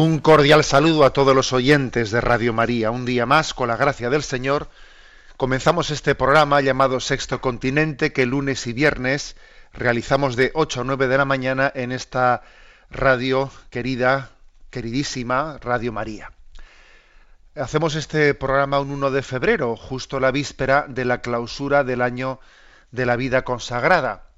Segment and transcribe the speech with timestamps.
[0.00, 2.92] Un cordial saludo a todos los oyentes de Radio María.
[2.92, 4.68] Un día más, con la gracia del Señor,
[5.36, 9.34] comenzamos este programa llamado Sexto Continente que lunes y viernes
[9.72, 12.42] realizamos de 8 a 9 de la mañana en esta
[12.90, 14.30] radio querida,
[14.70, 16.30] queridísima Radio María.
[17.56, 22.38] Hacemos este programa un 1 de febrero, justo la víspera de la clausura del año
[22.92, 24.28] de la vida consagrada.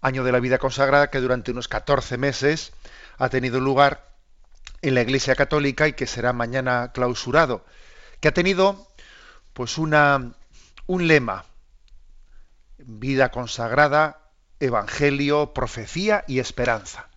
[0.00, 2.72] Año de la vida consagrada que durante unos 14 meses
[3.18, 4.05] ha tenido lugar
[4.82, 7.64] en la Iglesia Católica y que será mañana clausurado,
[8.20, 8.86] que ha tenido
[9.52, 10.34] pues una
[10.86, 11.44] un lema
[12.78, 14.20] vida consagrada,
[14.60, 17.08] evangelio, profecía y esperanza.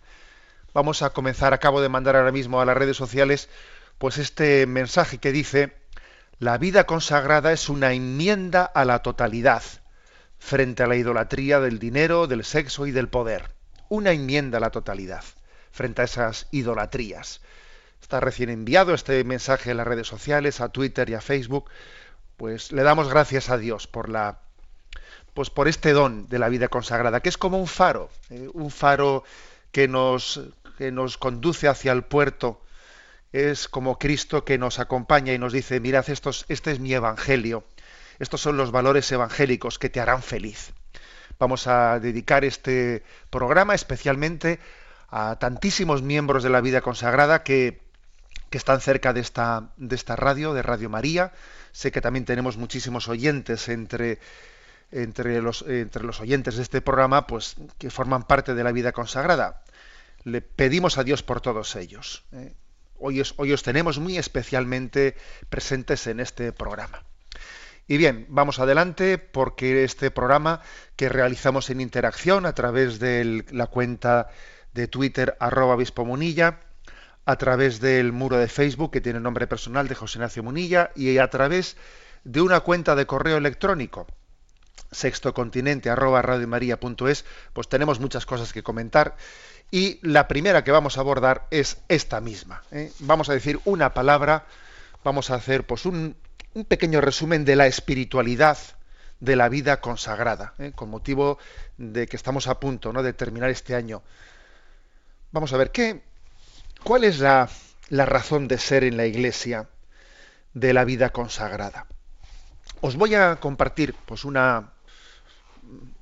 [0.74, 3.48] Vamos a comenzar, acabo de mandar ahora mismo a las redes sociales
[3.98, 5.76] pues este mensaje que dice
[6.38, 9.62] la vida consagrada es una enmienda a la totalidad
[10.38, 13.54] frente a la idolatría del dinero, del sexo y del poder.
[13.90, 15.22] Una enmienda a la totalidad
[15.70, 17.40] frente a esas idolatrías.
[18.00, 21.70] Está recién enviado este mensaje en las redes sociales, a Twitter y a Facebook.
[22.36, 24.40] Pues le damos gracias a Dios por la
[25.34, 28.70] pues por este don de la vida consagrada, que es como un faro, eh, un
[28.70, 29.24] faro
[29.72, 30.40] que nos,
[30.76, 32.60] que nos conduce hacia el puerto.
[33.32, 37.64] Es como Cristo que nos acompaña y nos dice, mirad, estos, este es mi evangelio,
[38.18, 40.72] estos son los valores evangélicos que te harán feliz.
[41.38, 44.58] Vamos a dedicar este programa especialmente
[45.10, 47.80] a tantísimos miembros de la vida consagrada que,
[48.50, 51.32] que están cerca de esta, de esta radio, de Radio María.
[51.72, 54.18] Sé que también tenemos muchísimos oyentes entre,
[54.90, 58.92] entre, los, entre los oyentes de este programa, pues que forman parte de la vida
[58.92, 59.62] consagrada.
[60.24, 62.24] Le pedimos a Dios por todos ellos.
[62.32, 62.54] ¿eh?
[62.98, 65.16] Hoy, hoy os tenemos muy especialmente
[65.48, 67.04] presentes en este programa.
[67.86, 70.60] Y bien, vamos adelante porque este programa
[70.94, 74.28] que realizamos en interacción a través de la cuenta
[74.74, 76.60] de Twitter arroba obispo Munilla,
[77.24, 81.18] a través del muro de Facebook que tiene nombre personal de José Ignacio Munilla y
[81.18, 81.76] a través
[82.24, 84.06] de una cuenta de correo electrónico
[84.90, 89.16] sextocontinente arroba radiomaria.es, pues tenemos muchas cosas que comentar
[89.70, 92.62] y la primera que vamos a abordar es esta misma.
[92.72, 92.90] ¿eh?
[93.00, 94.46] Vamos a decir una palabra,
[95.04, 96.16] vamos a hacer pues un,
[96.66, 98.58] pequeño resumen de la espiritualidad
[99.20, 100.72] de la vida consagrada, ¿eh?
[100.74, 101.38] con motivo
[101.76, 103.02] de que estamos a punto ¿no?
[103.02, 104.02] de terminar este año.
[105.32, 106.02] Vamos a ver, ¿qué,
[106.82, 107.48] ¿cuál es la,
[107.88, 109.68] la razón de ser en la Iglesia
[110.54, 111.86] de la vida consagrada?
[112.80, 114.72] Os voy a compartir pues, una,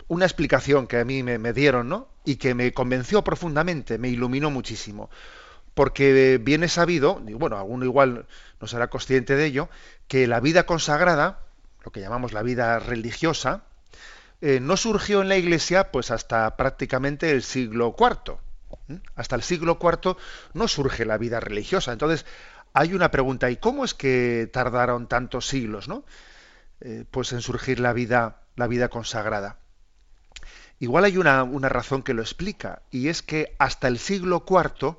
[0.09, 2.09] una explicación que a mí me, dieron ¿no?
[2.25, 5.11] y que me convenció profundamente, me iluminó muchísimo
[5.75, 8.27] porque viene sabido, y bueno, alguno igual
[8.61, 9.69] no será consciente de ello,
[10.09, 11.39] que la vida consagrada,
[11.85, 13.63] lo que llamamos la vida religiosa,
[14.41, 18.39] eh, no surgió en la Iglesia pues hasta prácticamente el siglo IV.
[18.89, 19.01] ¿Eh?
[19.15, 20.17] Hasta el siglo IV
[20.55, 21.93] no surge la vida religiosa.
[21.93, 22.27] Entonces,
[22.73, 26.05] hay una pregunta, ¿y cómo es que tardaron tantos siglos, no?
[26.81, 29.59] Eh, pues en surgir la vida, la vida consagrada.
[30.81, 34.97] Igual hay una, razón que lo explica, y es que hasta el siglo IV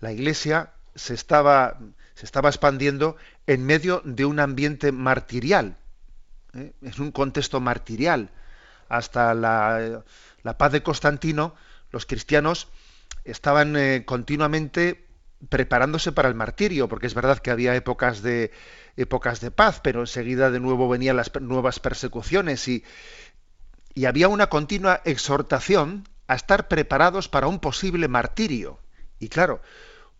[0.00, 1.78] la Iglesia se estaba,
[2.16, 3.16] expandiendo
[3.46, 5.76] en medio de un ambiente martirial,
[6.54, 6.72] ¿eh?
[6.80, 8.30] es un contexto martirial.
[8.88, 10.02] Hasta la,
[10.42, 11.54] la, paz de Constantino,
[11.92, 12.68] los cristianos
[13.24, 15.06] estaban eh, continuamente
[15.48, 18.50] preparándose para el martirio, porque es verdad que había épocas de
[18.96, 22.84] épocas de paz, pero enseguida de nuevo venían las nuevas persecuciones y,
[23.94, 28.78] y había una continua exhortación a estar preparados para un posible martirio.
[29.18, 29.62] Y claro,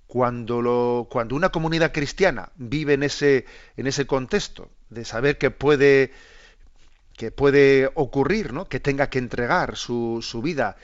[0.07, 3.45] cuando, lo, cuando una comunidad cristiana vive en ese,
[3.77, 6.13] en ese contexto de saber que puede,
[7.17, 8.65] que puede ocurrir, ¿no?
[8.65, 10.77] Que tenga que entregar su, su vida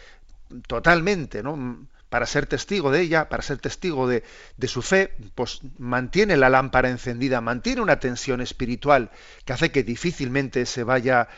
[0.68, 1.88] totalmente, ¿no?
[2.16, 4.22] Para ser testigo de ella, para ser testigo de,
[4.68, 9.10] su fe, pues mantiene la lámpara encendida, mantiene una tensión espiritual
[9.44, 11.28] que hace que difícilmente se vaya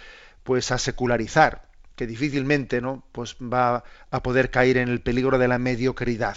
[0.45, 3.05] pues a secularizar, que difícilmente ¿no?
[3.11, 3.83] pues va
[4.13, 6.37] a poder caer en el peligro de la mediocridad.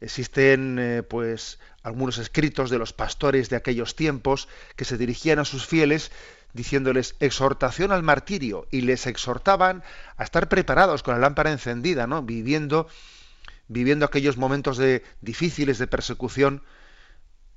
[0.00, 4.46] Existen eh, pues algunos escritos de los pastores de aquellos tiempos
[4.76, 6.12] que se dirigían a sus fieles
[6.52, 9.82] diciéndoles exhortación al martirio y les exhortaban
[10.16, 12.22] a estar preparados con la lámpara encendida, ¿no?
[12.22, 12.88] Viviendo
[13.70, 16.64] viviendo aquellos momentos de difíciles de persecución,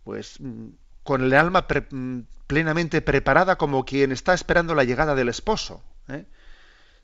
[0.03, 0.67] pues mm,
[1.01, 5.83] con el alma pre, mm, plenamente preparada como quien está esperando la llegada del esposo.
[6.07, 6.25] ¿eh?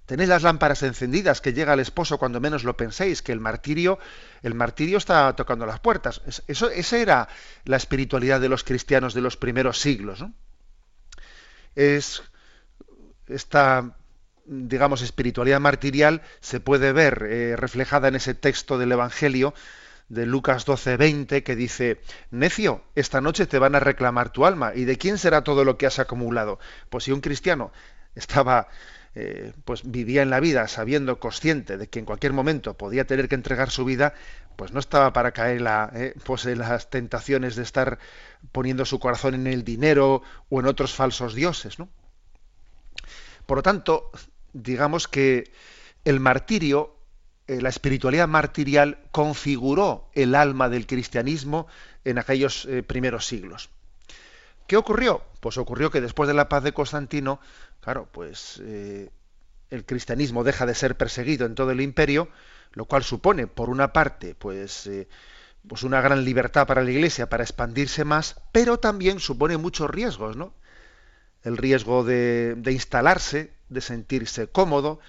[0.05, 3.97] Tenéis las lámparas encendidas, que llega el esposo cuando menos lo penséis, que el martirio,
[4.43, 6.21] el martirio está tocando las puertas.
[6.47, 7.29] Eso, esa era
[7.65, 10.23] la espiritualidad de los cristianos de los primeros siglos.
[11.75, 12.23] Es
[13.27, 13.95] esta,
[14.45, 19.53] digamos, espiritualidad martirial se puede ver eh, reflejada en ese texto del Evangelio
[20.09, 22.01] de Lucas 12:20 que dice,
[22.31, 24.73] necio, esta noche te van a reclamar tu alma.
[24.75, 26.59] ¿Y de quién será todo lo que has acumulado?
[26.89, 27.71] Pues si un cristiano
[28.15, 28.67] estaba
[29.15, 33.27] eh, pues vivía en la vida sabiendo consciente de que en cualquier momento podía tener
[33.27, 34.13] que entregar su vida,
[34.55, 35.63] pues no estaba para caer
[35.95, 37.97] eh, pues en las tentaciones de estar
[38.51, 41.89] poniendo su corazón en el dinero o en otros falsos dioses, ¿no?
[43.47, 44.11] Por lo tanto,
[44.53, 45.51] digamos que
[46.05, 46.95] el martirio,
[47.47, 51.65] eh, la espiritualidad martirial configuró el alma del cristianismo
[52.05, 53.69] en aquellos primeros siglos.
[54.69, 55.23] ¿Qué ocurrió?
[55.39, 57.39] Pues ocurrió que después de la paz de Constantino,
[57.81, 59.09] claro, pues eh,
[59.69, 62.29] el cristianismo deja de ser perseguido en todo el imperio,
[62.73, 65.07] lo cual supone, por una parte, pues, eh,
[65.67, 70.37] pues una gran libertad para la Iglesia para expandirse más, pero también supone muchos riesgos,
[70.37, 70.53] ¿no?
[71.43, 74.99] El riesgo de, de instalarse, de sentirse cómodo,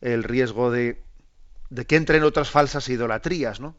[0.00, 1.04] el riesgo de,
[1.70, 3.76] de que entren otras falsas idolatrías, ¿no?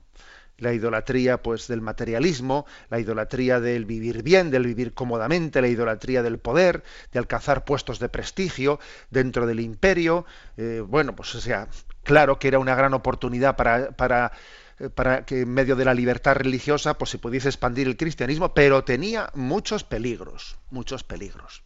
[0.63, 6.23] La idolatría pues del materialismo, la idolatría del vivir bien, del vivir cómodamente, la idolatría
[6.23, 8.79] del poder, de alcanzar puestos de prestigio
[9.11, 10.25] dentro del imperio.
[10.57, 11.67] Eh, bueno, pues o sea,
[12.03, 14.31] claro que era una gran oportunidad para, para,
[14.79, 18.53] eh, para que en medio de la libertad religiosa pues se pudiese expandir el cristianismo,
[18.53, 21.63] pero tenía muchos peligros, muchos peligros.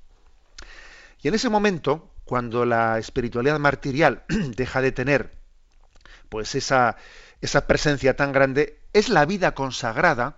[1.22, 4.24] Y en ese momento, cuando la espiritualidad martirial
[4.56, 5.38] deja de tener
[6.30, 6.98] pues esa
[7.42, 10.38] esa presencia tan grande, es la vida consagrada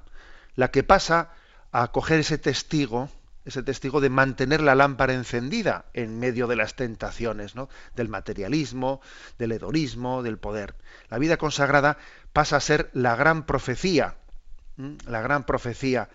[0.56, 1.32] la que pasa
[1.72, 3.10] a coger ese testigo,
[3.46, 7.70] ese testigo de mantener la lámpara encendida en medio de las tentaciones, ¿no?
[7.96, 9.02] del materialismo,
[9.38, 10.76] del hedonismo, del poder.
[11.10, 11.98] La vida consagrada
[12.34, 14.16] pasa a ser la gran profecía,
[15.06, 16.10] la gran profecía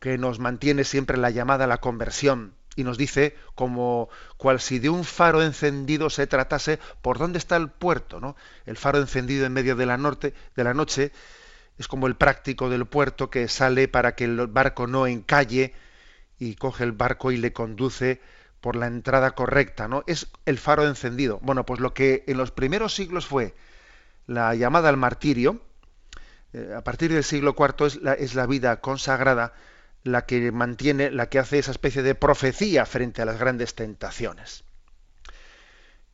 [0.00, 4.78] que nos mantiene siempre la llamada a la conversión, y nos dice como cual si
[4.78, 8.36] de un faro encendido se tratase por dónde está el puerto, ¿no?
[8.66, 11.12] El faro encendido en medio de la norte de la noche
[11.78, 15.74] es como el práctico del puerto que sale para que el barco no encalle
[16.38, 18.20] y coge el barco y le conduce
[18.60, 20.04] por la entrada correcta, ¿no?
[20.06, 21.40] Es el faro encendido.
[21.42, 23.54] Bueno, pues lo que en los primeros siglos fue
[24.26, 25.60] la llamada al martirio,
[26.52, 29.52] eh, a partir del siglo IV es la, es la vida consagrada,
[30.04, 34.64] la que mantiene, la que hace esa especie de profecía frente a las grandes tentaciones.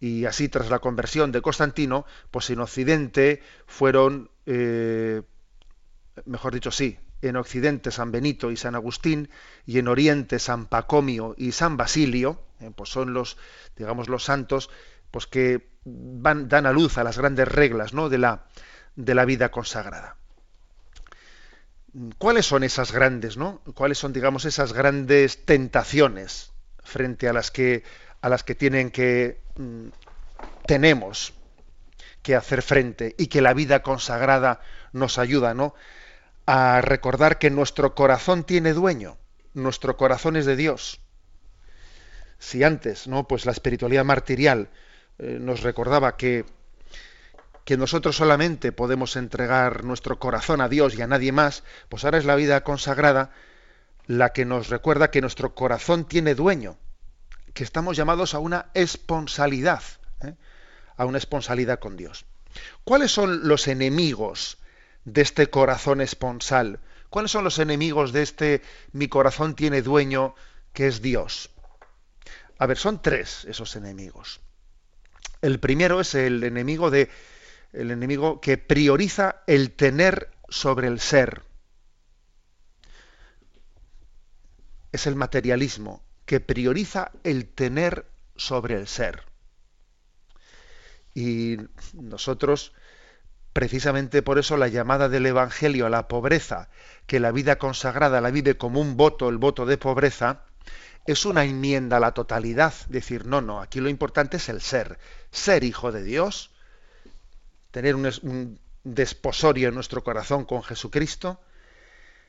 [0.01, 5.23] Y así, tras la conversión de Constantino, pues en Occidente fueron, eh,
[6.25, 9.29] mejor dicho, sí, en Occidente San Benito y San Agustín,
[9.67, 13.37] y en Oriente San Pacomio y San Basilio, eh, pues son los,
[13.77, 14.71] digamos, los santos,
[15.11, 18.09] pues que van, dan a luz a las grandes reglas ¿no?
[18.09, 18.47] de, la,
[18.95, 20.17] de la vida consagrada.
[22.19, 23.63] ¿Cuáles son esas grandes, no?
[23.75, 26.53] ¿Cuáles son, digamos, esas grandes tentaciones
[26.83, 27.83] frente a las que
[28.21, 29.89] a las que tienen que mm,
[30.67, 31.33] tenemos
[32.23, 34.61] que hacer frente y que la vida consagrada
[34.93, 35.75] nos ayuda, ¿no?
[36.47, 39.17] A recordar que nuestro corazón tiene dueño,
[39.55, 41.01] nuestro corazón es de Dios.
[42.39, 43.27] Si antes, ¿no?
[43.27, 44.69] Pues la espiritualidad martirial
[45.19, 46.45] eh, nos recordaba que
[47.69, 52.17] que nosotros solamente podemos entregar nuestro corazón a Dios y a nadie más, pues ahora
[52.17, 53.31] es la vida consagrada
[54.07, 56.79] la que nos recuerda que nuestro corazón tiene dueño,
[57.53, 59.83] que estamos llamados a una esponsalidad,
[60.23, 60.35] ¿eh?
[60.97, 62.25] a una esponsalidad con Dios.
[62.85, 64.57] ¿Cuáles son los enemigos
[65.05, 66.81] de este corazón esponsal?
[67.11, 70.35] ¿Cuáles son los enemigos de este mi corazón tiene dueño
[70.73, 71.51] que es Dios?
[72.59, 74.41] A ver, son tres esos enemigos.
[75.43, 77.11] El primero es el enemigo de
[77.73, 81.43] el enemigo que prioriza el tener sobre el ser.
[84.93, 88.07] Es el materialismo que prioriza el tener
[88.37, 89.25] sobre el ser.
[91.15, 91.57] Y
[91.95, 92.73] nosotros,
[93.53, 96.69] precisamente por eso, la llamada del Evangelio a la pobreza,
[97.07, 100.45] que la vida consagrada la vive como un voto, el voto de pobreza,
[101.07, 102.75] es una enmienda a la totalidad.
[102.89, 104.99] Decir, no, no, aquí lo importante es el ser.
[105.31, 106.51] Ser hijo de Dios,
[107.79, 111.41] tener un, desposorio en nuestro corazón con Jesucristo.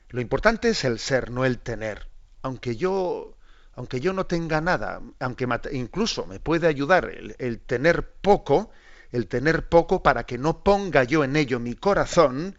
[0.09, 2.07] Lo importante es el ser, no el tener.
[2.43, 3.35] Aunque yo,
[3.73, 8.69] aunque yo no tenga nada, aunque incluso me puede ayudar el, el tener poco,
[9.11, 12.55] el tener poco para que no ponga yo en ello mi corazón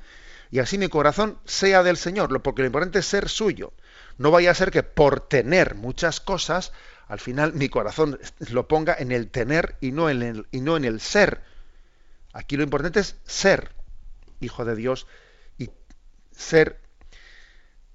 [0.51, 3.73] y así mi corazón sea del Señor, porque lo importante es ser suyo.
[4.19, 6.73] No vaya a ser que por tener muchas cosas,
[7.07, 8.19] al final mi corazón
[8.51, 11.50] lo ponga en el tener y no en el, y no en el ser.
[12.33, 13.73] Aquí lo importante es ser
[14.41, 15.07] hijo de Dios
[15.59, 15.71] y
[16.31, 16.81] ser,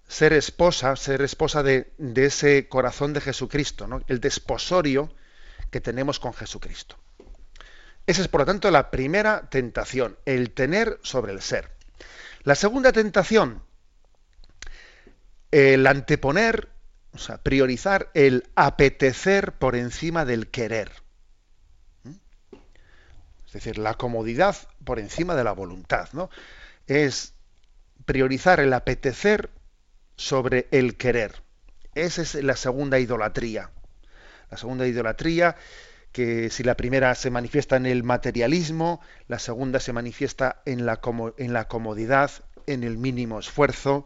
[0.08, 5.14] ser esposa, ser esposa de, ese corazón de Jesucristo, el desposorio
[5.72, 6.98] que tenemos con Jesucristo.
[8.08, 11.72] Esa es, por lo tanto, la primera tentación, el tener sobre el ser.
[12.44, 13.64] La segunda tentación,
[15.50, 16.70] el anteponer,
[17.14, 20.92] o sea, priorizar el apetecer por encima del querer.
[23.48, 26.30] Es decir, la comodidad por encima de la voluntad, ¿no?
[26.88, 27.34] Es
[28.06, 29.50] priorizar el apetecer
[30.16, 31.44] sobre el querer.
[31.94, 33.72] Esa es la segunda idolatría.
[34.52, 35.56] La segunda idolatría
[36.12, 41.02] que si la primera se manifiesta en el materialismo, la segunda se manifiesta en la,
[41.38, 42.32] en la comodidad,
[42.68, 44.06] en el mínimo esfuerzo,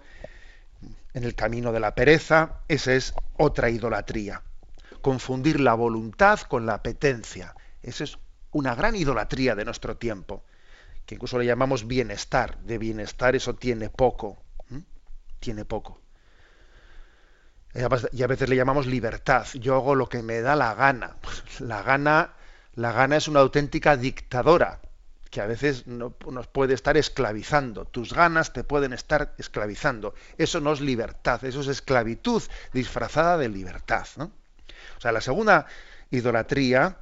[1.14, 4.42] en el camino de la pereza, esa es otra idolatría.
[5.02, 7.54] Confundir la voluntad con la apetencia.
[7.84, 8.18] Esa es
[8.52, 10.44] una gran idolatría de nuestro tiempo,
[11.06, 12.58] que incluso le llamamos bienestar.
[12.60, 14.38] De bienestar eso tiene poco.
[15.40, 16.02] Tiene poco.
[17.74, 19.46] Y a veces le llamamos libertad.
[19.54, 21.18] Yo hago lo que me da la gana.
[21.60, 22.34] La gana,
[22.76, 24.80] la gana es una auténtica dictadora
[25.30, 27.86] que a veces no, nos puede estar esclavizando.
[27.86, 30.16] Tus ganas te pueden estar esclavizando.
[30.38, 32.42] Eso no es libertad, eso es esclavitud
[32.74, 34.08] disfrazada de libertad.
[34.18, 34.32] ¿no?
[34.98, 35.68] O sea, la segunda
[36.10, 36.98] idolatría,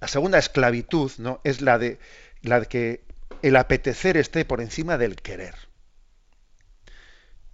[0.00, 1.40] la segunda esclavitud, ¿no?
[1.44, 1.98] es la de
[2.42, 3.04] la de que
[3.42, 5.54] el apetecer esté por encima del querer.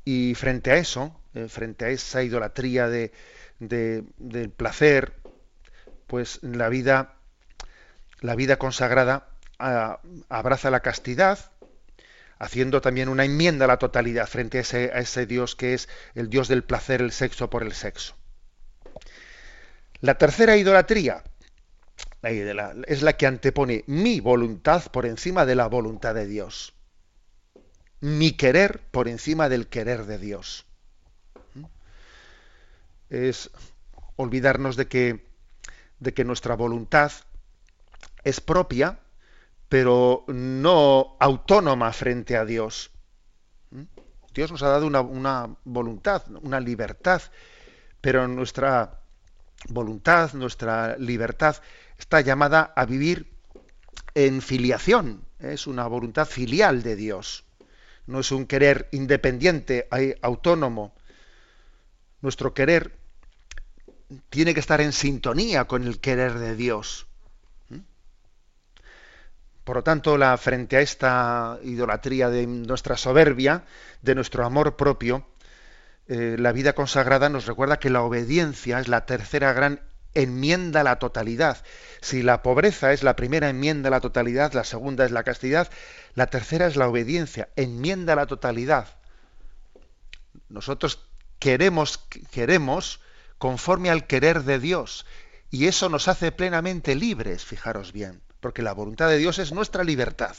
[0.04, 3.12] Y frente a eso, eh, frente a esa idolatría de,
[3.58, 5.14] de, del placer,
[6.06, 7.14] pues la vida,
[8.20, 9.28] la vida consagrada
[9.58, 11.38] a, abraza la castidad,
[12.38, 15.88] haciendo también una enmienda a la totalidad frente a ese, a ese Dios que es
[16.14, 18.14] el Dios del placer, el sexo por el sexo.
[20.00, 21.24] La tercera idolatría
[22.30, 26.74] es la que antepone mi voluntad por encima de la voluntad de Dios.
[28.00, 30.66] Mi querer por encima del querer de Dios.
[33.10, 33.50] Es
[34.16, 35.26] olvidarnos de que,
[35.98, 37.12] de que nuestra voluntad
[38.24, 38.98] es propia,
[39.68, 42.90] pero no autónoma frente a Dios.
[44.32, 47.22] Dios nos ha dado una, una, voluntad, una libertad,
[48.00, 49.03] pero nuestra
[49.68, 51.56] voluntad, nuestra libertad
[51.98, 53.32] está llamada a vivir
[54.14, 55.24] en filiación.
[55.38, 57.44] Es una voluntad filial de Dios.
[58.06, 59.88] No es un querer independiente,
[60.22, 60.94] autónomo.
[62.20, 62.96] Nuestro querer
[64.30, 67.06] tiene que estar en sintonía con el querer de Dios.
[69.64, 73.64] Por lo tanto, la, frente a esta idolatría de nuestra soberbia,
[74.02, 75.26] de nuestro amor propio,
[76.08, 79.80] eh, la vida consagrada nos recuerda que la obediencia es la tercera gran
[80.14, 81.58] enmienda a la totalidad.
[82.00, 85.70] Si la pobreza es la primera enmienda a la totalidad, la segunda es la castidad,
[86.14, 88.88] la tercera es la obediencia, enmienda a la totalidad.
[90.48, 91.00] Nosotros
[91.38, 91.98] queremos,
[92.30, 93.00] queremos
[93.38, 95.06] conforme al querer de Dios
[95.50, 99.84] y eso nos hace plenamente libres, fijaros bien porque la voluntad de Dios es nuestra
[99.84, 100.36] libertad.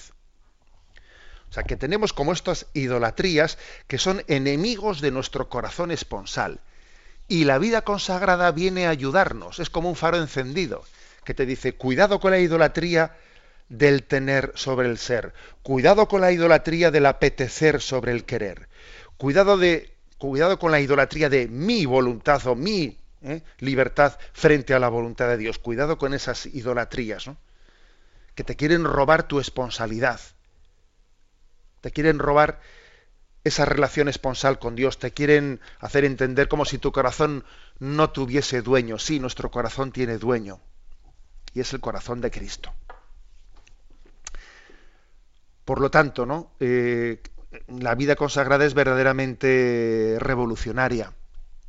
[1.55, 3.57] Sea, que tenemos como estas idolatrías
[3.87, 6.59] que son enemigos de nuestro corazón esponsal.
[7.29, 10.83] Y la vida consagrada viene a ayudarnos, es como un faro encendido,
[11.23, 13.15] que te dice, cuidado con la idolatría
[13.69, 15.33] del tener sobre el ser,
[15.63, 18.67] cuidado con la idolatría del apetecer sobre el querer,
[19.15, 23.43] cuidado, de, cuidado con la idolatría de mi voluntad o mi ¿eh?
[23.59, 27.29] libertad frente a la voluntad de Dios, cuidado con esas idolatrías.
[28.35, 30.19] que te quieren robar tu esponsalidad.
[31.85, 32.61] Te quieren robar
[33.43, 37.45] esa relación esponsal con Dios, te quieren hacer entender como si tu corazón
[37.77, 38.97] no tuviese dueño.
[38.97, 40.59] Sí, nuestro corazón tiene dueño.
[41.53, 42.73] Y es el corazón de Cristo.
[45.63, 46.53] Por lo tanto, ¿no?
[46.59, 47.21] Eh,
[47.67, 51.13] la vida consagrada es verdaderamente revolucionaria.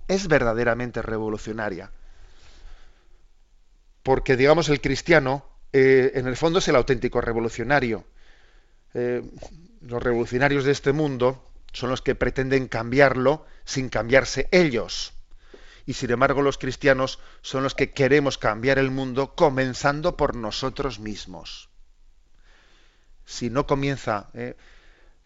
[0.09, 1.93] Es verdaderamente revolucionaria.
[4.03, 5.45] porque digamos el cristiano
[5.75, 8.07] eh, en el fondo es el auténtico revolucionario.
[8.95, 9.23] Eh,
[9.89, 15.13] los revolucionarios de este mundo son los que pretenden cambiarlo sin cambiarse ellos.
[15.85, 20.99] Y sin embargo los cristianos son los que queremos cambiar el mundo comenzando por nosotros
[20.99, 21.69] mismos.
[23.25, 24.57] Si no comienza eh,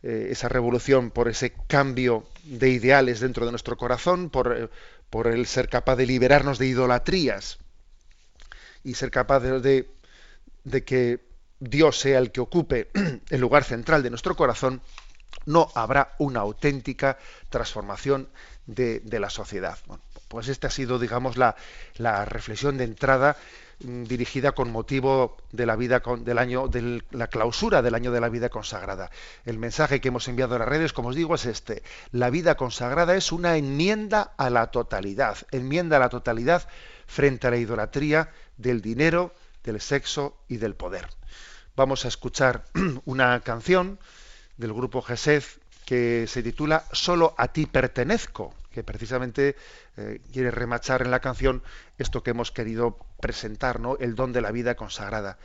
[0.02, 4.68] eh, esa revolución por ese cambio de ideales dentro de nuestro corazón, por, eh,
[5.08, 7.58] por el ser capaz de liberarnos de idolatrías
[8.84, 9.90] y ser capaz de, de,
[10.64, 11.29] de que
[11.60, 12.90] Dios sea el que ocupe
[13.30, 14.80] el lugar central de nuestro corazón,
[15.44, 17.18] no habrá una auténtica
[17.50, 18.28] transformación
[18.66, 19.78] de, la sociedad.
[20.28, 21.56] Pues esta ha sido, digamos, la,
[21.96, 23.36] la reflexión de entrada
[23.80, 28.12] mm, dirigida con motivo de la vida con, del año de la clausura del año
[28.12, 29.10] de la vida consagrada.
[29.44, 32.56] El mensaje que hemos enviado a las redes, como os digo, es este: la vida
[32.56, 36.68] consagrada es una enmienda a la totalidad, enmienda a la totalidad
[37.06, 41.08] frente a la idolatría del dinero, del sexo y del poder.
[41.76, 42.64] Vamos a escuchar
[43.04, 43.98] una canción
[44.56, 45.44] del grupo Gesed
[45.86, 49.56] que se titula Solo a ti pertenezco, que precisamente
[49.96, 51.62] eh, quiere remachar en la canción
[51.98, 53.96] esto que hemos querido presentar, ¿no?
[53.98, 55.38] El don de la vida consagrada.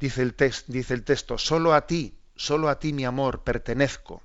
[0.00, 0.34] Dice el,
[0.66, 4.22] dice el texto, solo a ti, solo a ti mi amor pertenezco.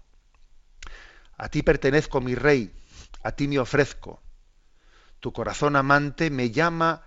[1.38, 2.74] A ti pertenezco mi rey,
[3.24, 4.22] a ti me ofrezco.
[5.20, 7.04] Tu corazón amante me llama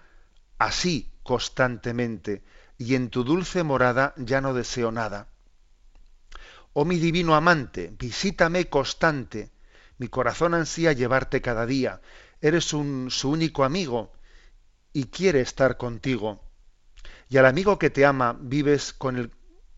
[0.59, 2.43] así constantemente,
[2.77, 5.29] y en tu dulce morada ya no deseo nada.
[6.73, 9.53] Oh mi divino amante, visítame constante,
[9.99, 12.01] mi corazón ansía llevarte cada día,
[12.41, 14.13] eres un, su único amigo
[14.93, 16.43] y quiere estar contigo.
[17.29, 19.31] Y al amigo que te ama vives con el,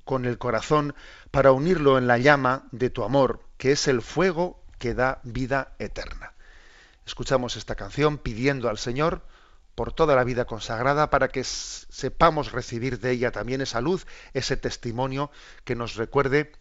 [0.05, 0.95] con el corazón
[1.31, 5.75] para unirlo en la llama de tu amor, que es el fuego que da vida
[5.79, 6.33] eterna.
[7.05, 9.21] Escuchamos esta canción pidiendo al Señor
[9.75, 14.57] por toda la vida consagrada para que sepamos recibir de ella también esa luz, ese
[14.57, 15.31] testimonio
[15.65, 16.53] que nos recuerde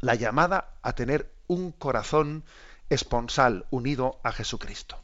[0.00, 2.44] la llamada a tener un corazón
[2.88, 5.00] esponsal unido a Jesucristo.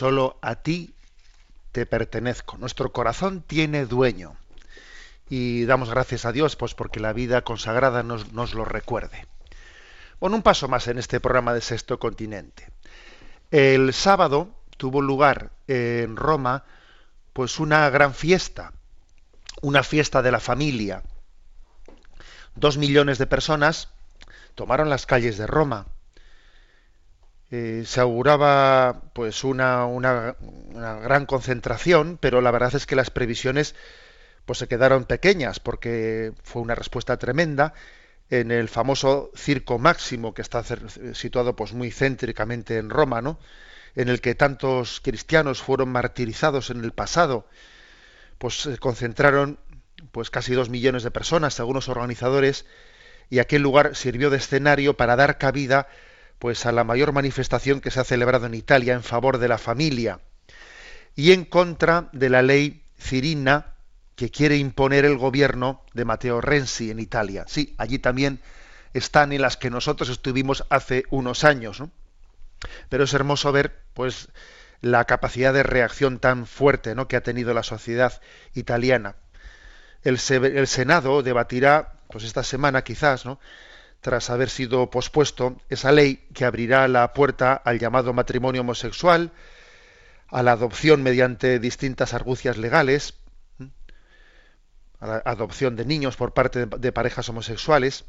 [0.00, 0.94] Solo a ti
[1.72, 2.56] te pertenezco.
[2.56, 4.34] Nuestro corazón tiene dueño.
[5.28, 9.26] Y damos gracias a Dios, pues porque la vida consagrada nos, lo recuerde.
[10.18, 12.70] Bueno, un paso más en este programa de Sexto Continente.
[13.50, 16.64] El sábado tuvo lugar en Roma,
[17.34, 18.72] pues una gran fiesta,
[19.60, 21.02] una fiesta de la familia.
[22.54, 23.90] Dos millones de personas
[24.54, 25.88] tomaron las calles de Roma.
[27.50, 30.36] Eh, se auguraba pues una, una,
[30.72, 33.74] gran concentración, pero la verdad es que las previsiones
[34.46, 37.74] pues se quedaron pequeñas porque fue una respuesta tremenda
[38.30, 40.62] en el famoso circo máximo que está
[41.14, 43.38] situado pues muy céntricamente en Roma, ¿no?
[43.94, 47.46] en el que tantos cristianos fueron martirizados en el pasado,
[48.38, 49.58] pues se concentraron
[50.12, 52.66] pues casi dos millones de personas, según los organizadores,
[53.28, 55.88] y aquel lugar sirvió de escenario para dar cabida
[56.40, 59.58] pues a la mayor manifestación que se ha celebrado en Italia en favor de la
[59.58, 60.20] familia
[61.14, 63.74] y en contra de la ley cirina
[64.16, 67.44] que quiere imponer el gobierno de Matteo Renzi en Italia.
[67.46, 68.40] Sí, allí también
[68.94, 71.82] están en las que nosotros estuvimos hace unos años.
[72.88, 74.28] Pero es hermoso ver, pues,
[74.80, 77.06] la capacidad de reacción tan fuerte ¿no?
[77.06, 78.20] que ha tenido la sociedad
[78.54, 79.16] italiana.
[80.04, 83.38] El, el Senado debatirá, pues esta semana quizás, ¿no?
[84.00, 89.32] Tras haber sido pospuesto esa ley que abrirá la puerta al llamado matrimonio homosexual,
[90.28, 93.14] a la adopción mediante distintas argucias legales,
[95.00, 98.04] a la adopción de niños por parte de parejas homosexuales,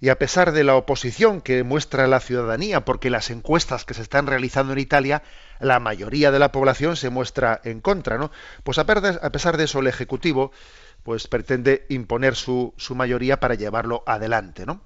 [0.00, 4.02] y a pesar de la oposición que muestra la ciudadanía, porque las encuestas que se
[4.02, 5.22] están realizando en Italia,
[5.60, 8.30] la mayoría de la población se muestra en contra, ¿no?
[8.62, 10.52] Pues a pesar de eso, el Ejecutivo
[11.02, 14.82] pues pretende imponer su, su mayoría para llevarlo adelante, ¿no?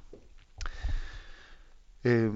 [2.04, 2.30] Eh,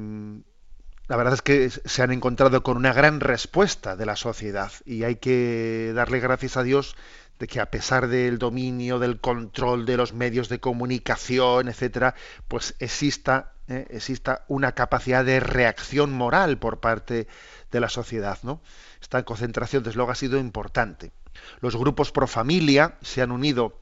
[1.07, 5.05] la verdad es que se han encontrado con una gran respuesta de la sociedad y
[5.05, 6.97] hay que darle gracias a Dios
[7.39, 12.15] de que a pesar del dominio, del control de los medios de comunicación, etcétera,
[12.49, 17.27] pues exista, eh, exista una capacidad de reacción moral por parte
[17.71, 18.63] de la sociedad, ¿no?
[19.03, 21.13] Esta concentración, desde luego, ha sido importante.
[21.61, 23.79] Los grupos pro familia se han unido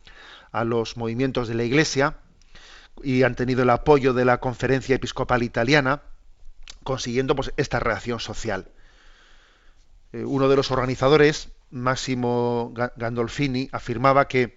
[0.51, 2.17] a los movimientos de la Iglesia
[3.03, 6.03] y han tenido el apoyo de la Conferencia Episcopal Italiana,
[6.85, 8.69] consiguiendo pues, esta reacción social.
[10.13, 14.57] Eh, uno de los organizadores, Máximo Gandolfini, afirmaba que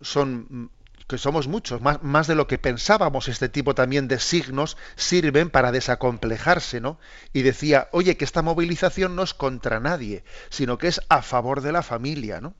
[0.00, 0.70] son
[1.08, 5.48] que somos muchos, más, más, de lo que pensábamos, este tipo también de signos sirven
[5.48, 6.98] para desacomplejarse, ¿no?
[7.32, 11.62] Y decía, oye, que esta movilización no es contra nadie, sino que es a favor
[11.62, 12.54] de la familia, ¿no?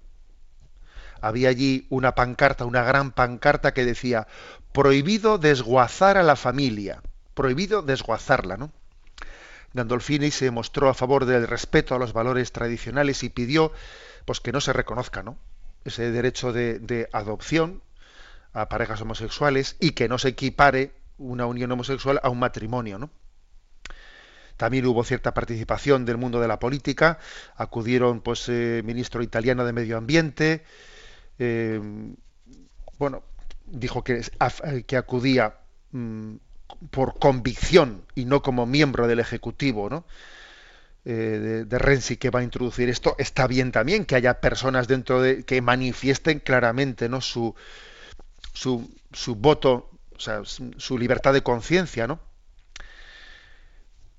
[1.21, 4.27] Había allí una pancarta, una gran pancarta que decía,
[4.73, 7.03] prohibido desguazar a la familia,
[7.35, 8.73] prohibido desguazarla, ¿no?
[9.75, 13.73] Gandolfini se mostró a favor del respeto a los valores tradicionales y pidió
[14.25, 15.39] pues que no se reconozca ¿no?
[15.85, 17.83] ese derecho de, adopción
[18.53, 23.11] a parejas homosexuales y que no se equipare una unión homosexual a un matrimonio, ¿no?
[24.57, 27.19] También hubo cierta participación del mundo de la política,
[27.55, 30.65] acudieron pues eh, ministro italiano de Medio Ambiente,
[31.39, 31.81] eh,
[32.99, 33.23] bueno,
[33.67, 34.23] dijo que,
[34.87, 35.55] que acudía
[35.93, 36.37] mmm,
[36.91, 40.05] por convicción y no como miembro del Ejecutivo, ¿no?
[41.05, 45.23] Eh, de, Renzi que va a introducir esto, está bien también que haya personas dentro
[45.23, 47.23] de que manifiesten claramente ¿no?
[47.23, 47.55] su,
[48.53, 52.21] su, su voto, o sea, su libertad de conciencia, ¿no?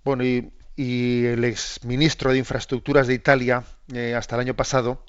[0.03, 5.03] Bueno, y, y el exministro de Infraestructuras de Italia, eh, hasta el año pasado,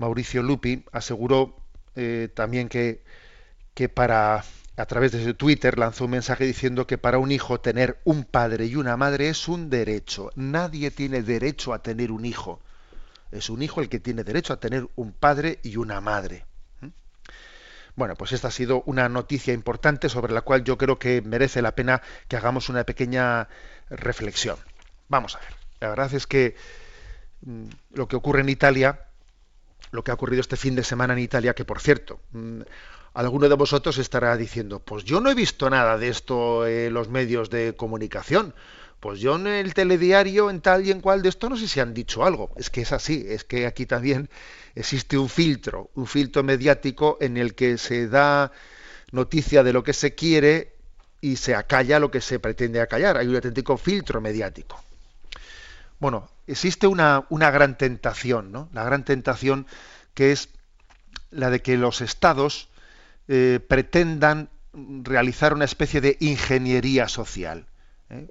[0.00, 1.54] Mauricio Lupi, aseguró
[1.94, 3.02] eh, también que,
[3.74, 4.42] que para
[4.76, 8.24] a través de su Twitter lanzó un mensaje diciendo que para un hijo tener un
[8.24, 10.30] padre y una madre es un derecho.
[10.36, 12.60] Nadie tiene derecho a tener un hijo.
[13.30, 16.46] Es un hijo el que tiene derecho a tener un padre y una madre.
[17.94, 21.60] Bueno, pues esta ha sido una noticia importante sobre la cual yo creo que merece
[21.60, 23.48] la pena que hagamos una pequeña
[23.90, 24.56] reflexión.
[25.08, 25.54] Vamos a ver.
[25.80, 26.56] La verdad es que
[27.42, 29.09] mmm, lo que ocurre en Italia,
[29.90, 32.62] lo que ha ocurrido este fin de semana en Italia, que por cierto, mmm,
[33.14, 37.08] alguno de vosotros estará diciendo, pues yo no he visto nada de esto en los
[37.08, 38.54] medios de comunicación.
[39.00, 41.80] Pues yo en el telediario, en tal y en cual de esto, no sé si
[41.80, 42.52] han dicho algo.
[42.56, 44.28] Es que es así, es que aquí también
[44.74, 48.52] existe un filtro, un filtro mediático en el que se da
[49.10, 50.74] noticia de lo que se quiere
[51.22, 53.16] y se acalla lo que se pretende acallar.
[53.16, 54.82] Hay un auténtico filtro mediático.
[56.00, 58.68] Bueno, existe una, una gran tentación, ¿no?
[58.72, 59.66] La gran tentación
[60.14, 60.48] que es
[61.30, 62.68] la de que los estados
[63.28, 67.66] eh, pretendan realizar una especie de ingeniería social.
[68.08, 68.26] ¿eh?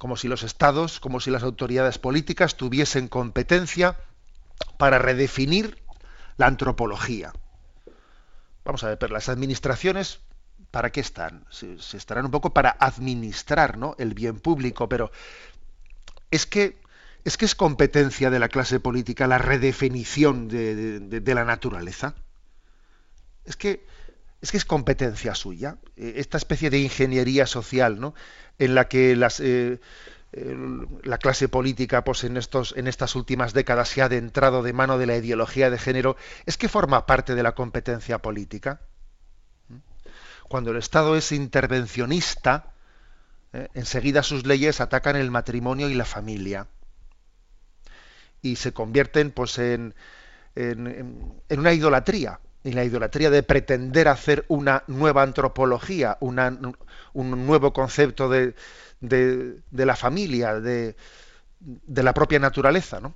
[0.00, 3.98] como si los estados, como si las autoridades políticas tuviesen competencia
[4.78, 5.76] para redefinir
[6.38, 7.34] la antropología.
[8.64, 10.20] Vamos a ver, pero las administraciones,
[10.70, 11.44] ¿para qué están?
[11.50, 13.94] Se, se estarán un poco para administrar ¿no?
[13.98, 15.12] el bien público, pero
[16.30, 16.80] es que
[17.24, 22.14] es que es competencia de la clase política la redefinición de, la naturaleza.
[23.44, 23.84] Es que
[24.40, 25.76] es que es competencia suya.
[25.96, 28.14] Eh, Esta especie de ingeniería social, ¿no?
[28.58, 29.80] En la que eh,
[30.32, 34.72] el- la clase política, pues en estos, en estas últimas décadas se ha adentrado de
[34.72, 36.16] mano de la ideología de género,
[36.46, 38.80] es que forma parte de la competencia política.
[40.48, 42.72] Cuando el Estado es intervencionista,
[43.52, 46.66] eh, enseguida sus leyes atacan el matrimonio y la familia
[48.42, 49.94] y se convierten pues en,
[50.54, 56.36] en, en- una idolatría en la idolatría de pretender hacer una nueva antropología un
[57.46, 58.54] nuevo concepto de,
[59.00, 60.96] de- la familia de,
[61.60, 63.14] de la propia naturaleza ¿no?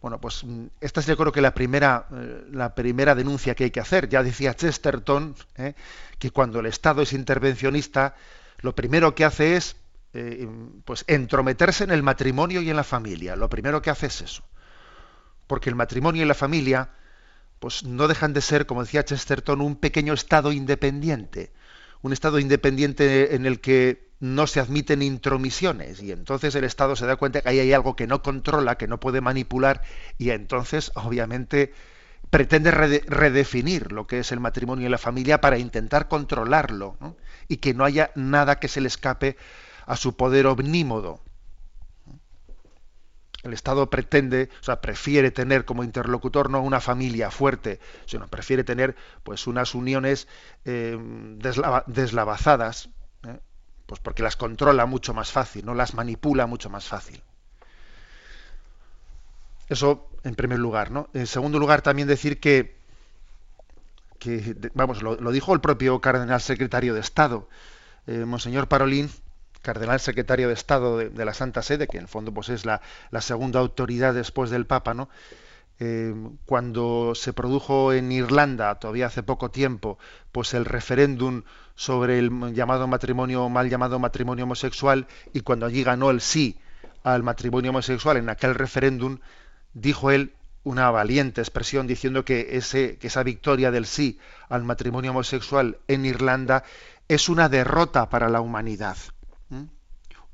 [0.00, 0.44] bueno pues
[0.80, 4.08] esta es yo creo que la primera eh, la primera denuncia que hay que hacer
[4.08, 5.74] ya decía Chesterton ¿eh?
[6.18, 8.14] que cuando el Estado es intervencionista
[8.62, 9.76] lo primero que hace es
[10.14, 10.48] eh,
[10.84, 13.36] pues entrometerse en el matrimonio y en la familia.
[13.36, 14.44] Lo primero que hace es eso.
[15.46, 16.90] Porque el matrimonio y la familia
[17.60, 21.52] pues no dejan de ser, como decía Chesterton, un pequeño estado independiente.
[22.02, 27.06] Un estado independiente en el que no se admiten intromisiones y entonces el Estado se
[27.06, 29.82] da cuenta que ahí hay algo que no controla, que no puede manipular
[30.18, 31.72] y entonces obviamente
[32.30, 36.96] pretende rede- redefinir lo que es el matrimonio y la familia para intentar controlarlo.
[37.52, 39.36] Y que no haya nada que se le escape
[39.86, 41.20] a su poder omnímodo.
[43.42, 48.64] El Estado pretende, o sea, prefiere tener como interlocutor no una familia fuerte, sino prefiere
[48.64, 50.28] tener pues unas uniones
[50.64, 50.96] eh,
[51.38, 52.88] deslava- deslavazadas,
[53.26, 53.38] ¿eh?
[53.86, 57.20] pues porque las controla mucho más fácil, no las manipula mucho más fácil.
[59.68, 61.08] Eso en primer lugar, ¿no?
[61.14, 62.81] En segundo lugar, también decir que,
[64.22, 67.48] que vamos, lo, dijo el propio cardenal secretario de Estado,
[68.06, 69.10] eh, Monseñor Parolín,
[69.62, 72.80] cardenal secretario de Estado de, la Santa Sede, que en el fondo pues es la,
[73.10, 75.08] la segunda autoridad después del Papa, ¿no?
[75.80, 76.14] Eh,
[76.46, 79.98] cuando se produjo en Irlanda, todavía hace poco tiempo,
[80.30, 81.42] pues el referéndum
[81.74, 86.58] sobre el llamado matrimonio, mal llamado matrimonio homosexual, y cuando allí ganó el sí
[87.02, 89.18] al matrimonio homosexual en aquel referéndum,
[89.74, 95.10] dijo él una valiente expresión diciendo que, ese, que esa victoria del sí al matrimonio
[95.10, 96.64] homosexual en Irlanda
[97.08, 98.96] es una derrota para la humanidad.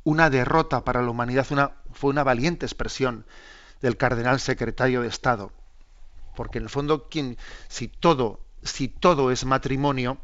[0.05, 1.47] Una derrota para la humanidad,
[1.93, 3.27] fue una valiente expresión
[3.81, 5.53] del cardenal secretario de Estado.
[6.37, 7.09] Porque en el fondo,
[7.69, 10.19] si, todo, si todo es matrimonio,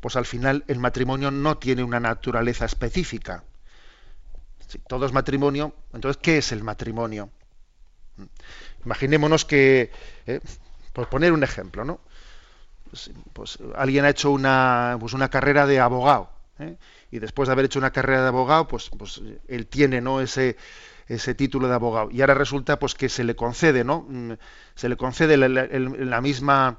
[0.00, 3.44] pues al final el matrimonio no tiene una naturaleza específica.
[4.68, 7.30] Si todo es matrimonio, entonces, ¿qué es el matrimonio?
[8.84, 9.90] Imaginémonos que,
[10.26, 10.40] eh,
[10.92, 12.00] por poner un ejemplo, ¿no?
[12.90, 16.76] Pues, pues, alguien ha hecho una, pues una carrera de abogado, ¿eh?
[17.10, 20.20] y después de haber hecho una carrera de abogado, pues, pues él tiene ¿no?
[20.20, 20.56] ese,
[21.08, 22.10] ese título de abogado.
[22.10, 24.04] Y ahora resulta pues que se le concede, ¿no?
[24.08, 24.32] Mm,
[24.74, 26.78] Se le concede la, la- misma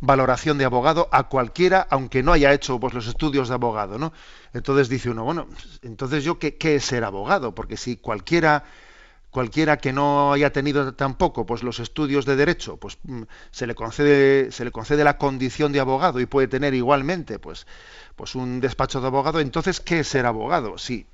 [0.00, 4.12] valoración de abogado a cualquiera, aunque no haya hecho pues, los estudios de abogado, ¿no?
[4.52, 5.46] Entonces dice uno, bueno,
[5.82, 8.64] entonces yo qué, qué es ser abogado, porque si cualquiera
[9.32, 13.74] cualquiera que no haya tenido tampoco pues los estudios de derecho pues mm, se le
[13.74, 17.66] concede se le concede la condición de abogado y puede tener igualmente pues
[18.14, 21.06] pues un despacho de abogado entonces qué es ser abogado sí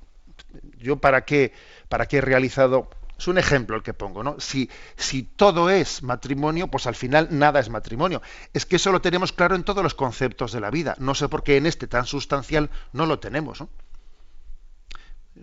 [0.77, 1.53] yo para qué
[1.87, 6.03] para qué he realizado es un ejemplo el que pongo no si si todo es
[6.03, 8.21] matrimonio pues al final nada es matrimonio
[8.53, 11.29] es que eso lo tenemos claro en todos los conceptos de la vida no sé
[11.29, 13.69] por qué en este tan sustancial no lo tenemos ¿no?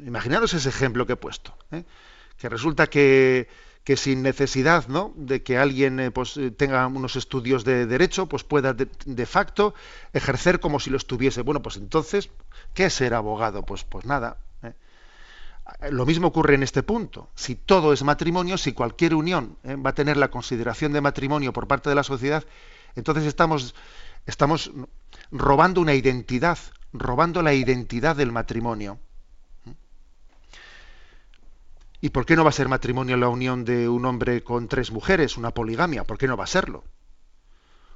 [0.04, 1.82] imaginaros ese ejemplo que he puesto ¿eh?
[2.38, 3.48] Que resulta que,
[3.86, 5.12] que sin necesidad ¿no?
[5.14, 9.74] de que alguien eh, pues, eh, tenga unos estudios de derecho, pues pueda de, facto
[10.12, 11.42] ejercer como si los tuviese.
[11.42, 12.28] Bueno, pues entonces,
[12.74, 13.62] ¿qué es ser abogado?
[13.62, 14.38] Pues, pues nada.
[14.64, 14.72] ¿eh?
[15.90, 17.30] Lo mismo ocurre en este punto.
[17.36, 21.68] Si todo es matrimonio, si cualquier unión va a tener la consideración de matrimonio por
[21.68, 22.44] parte de la sociedad,
[22.96, 23.76] entonces estamos,
[24.26, 24.72] estamos
[25.30, 26.58] robando una identidad,
[26.92, 28.98] robando la identidad del matrimonio.
[32.00, 34.90] ¿Y por qué no va a ser matrimonio la unión de un hombre con tres
[34.90, 36.04] mujeres, una poligamia?
[36.04, 36.84] ¿Por qué no va a serlo?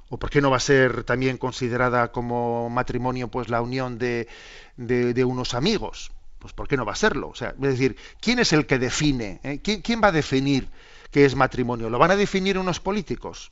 [0.09, 4.27] ¿O por qué no va a ser también considerada como matrimonio pues la unión de,
[4.75, 6.11] de, unos amigos?
[6.39, 7.29] Pues ¿por qué no va a serlo?
[7.29, 9.39] O sea, es decir, ¿quién es el que define?
[9.43, 9.61] eh?
[9.63, 10.67] ¿Quién, ¿Quién va a definir
[11.11, 11.89] qué es matrimonio?
[11.89, 13.51] ¿Lo van a definir unos políticos?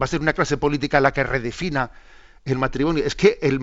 [0.00, 1.90] ¿Va a ser una clase política la que redefina
[2.46, 3.04] el matrimonio?
[3.04, 3.60] Es que el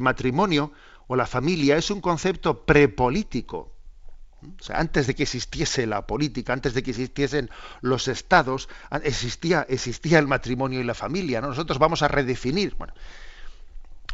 [0.00, 0.72] matrimonio
[1.06, 3.73] o la familia es un concepto prepolítico.
[4.68, 8.68] Antes de que existiese la política, antes de que existiesen los estados,
[9.02, 11.40] existía, el matrimonio y la familia.
[11.40, 11.48] ¿no?
[11.48, 12.76] Nosotros vamos a redefinir.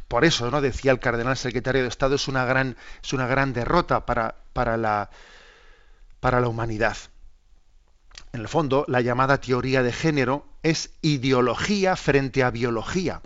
[0.08, 0.60] Por eso, ¿no?
[0.60, 2.74] Decía el cardenal secretario de Estado, es una gran,
[3.52, 5.10] derrota para, para, la,
[6.18, 6.96] para la humanidad.
[8.32, 13.22] En el fondo, la llamada teoría de género es ideología frente a biología.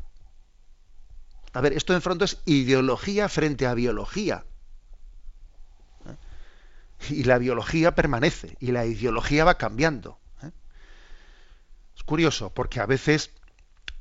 [1.52, 4.44] A ver, esto en fondo es ideología frente a biología.
[7.10, 10.18] Y la biología permanece y la ideología va cambiando.
[10.42, 10.50] ¿eh?
[11.96, 13.30] Es curioso porque a veces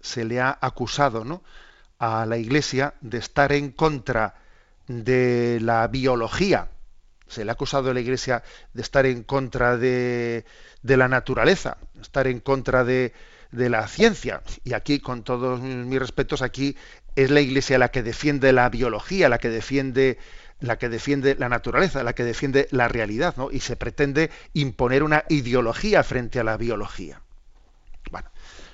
[0.01, 1.43] se le ha acusado ¿no?
[1.99, 4.35] a la Iglesia de estar en contra
[4.87, 6.69] de la biología.
[7.27, 10.45] Se le ha acusado a la Iglesia de estar en contra de,
[10.81, 13.13] de la naturaleza, estar en contra de,
[13.53, 14.41] de la ciencia.
[14.63, 16.75] Y aquí, con todos mis respetos, aquí
[17.15, 20.17] es la Iglesia la que defiende la biología, la que defiende
[20.59, 23.51] la que defiende la naturaleza, la que defiende la realidad, ¿no?
[23.51, 27.21] Y se pretende imponer una ideología frente a la biología.
[28.11, 28.29] Bueno,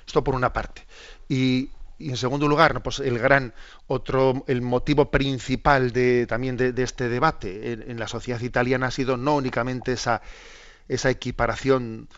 [0.06, 0.86] esto por una parte.
[1.28, 3.52] Y, en segundo lugar, pues el gran
[3.86, 9.18] otro, el motivo principal de, también de, este debate en, la sociedad italiana ha sido
[9.18, 10.22] no únicamente esa,
[10.88, 12.08] esa equiparación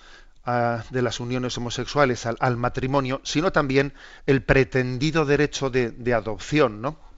[0.46, 3.92] uh, de las uniones homosexuales al, al, matrimonio, sino también
[4.27, 7.12] el pretendido derecho de, de adopción, ¿no?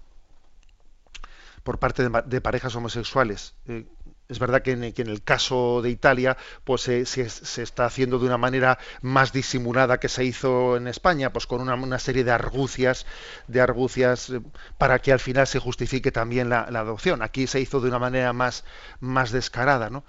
[1.65, 3.55] Por parte de, de parejas homosexuales.
[3.67, 3.85] Eh,
[4.29, 8.19] es verdad que en, que en, el caso de Italia, pues se, se, está haciendo
[8.19, 12.25] de una manera más disimulada que se hizo en España, pues con una, una serie
[12.25, 13.07] de argucias,
[13.49, 14.41] de argucias eh,
[14.79, 17.23] para que al final se justifique también la, la, adopción.
[17.23, 18.65] Aquí se hizo de una manera más,
[19.01, 20.05] más descarada, ¿no?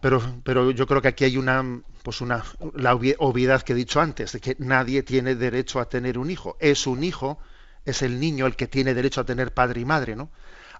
[0.00, 4.00] Pero, pero yo creo que aquí hay una, pues una, la obviedad que he dicho
[4.00, 6.56] antes, de que nadie tiene derecho a tener un hijo.
[6.60, 7.38] Es un hijo,
[7.90, 10.30] es el niño el que tiene derecho a tener padre y madre, ¿no?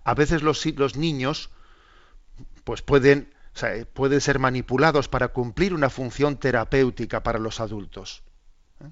[0.04, 1.50] A veces los, los niños
[2.64, 8.22] pues pueden, o sea, pueden ser manipulados para cumplir una función terapéutica para los adultos.
[8.84, 8.90] ¿eh?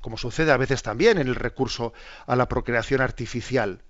[0.00, 1.92] Como sucede a veces también en el recurso
[2.26, 3.82] a la procreación artificial.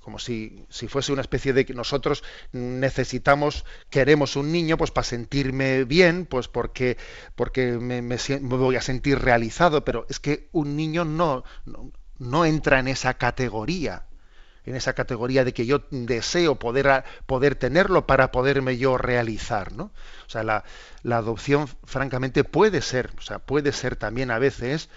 [0.00, 5.06] Como si, si fuese una especie de que nosotros necesitamos, queremos un niño, pues para
[5.06, 6.98] sentirme bien, pues porque,
[7.36, 8.02] porque me,
[8.42, 11.42] voy a sentir realizado, pero es que un niño no,
[12.18, 14.04] no entra en esa categoría
[14.66, 19.84] en esa categoría de que yo deseo poder, poder tenerlo para poderme yo realizar, ¿no?
[20.26, 20.64] O sea, la,
[21.02, 24.88] la adopción, francamente, puede ser, o sea, puede ser también a veces,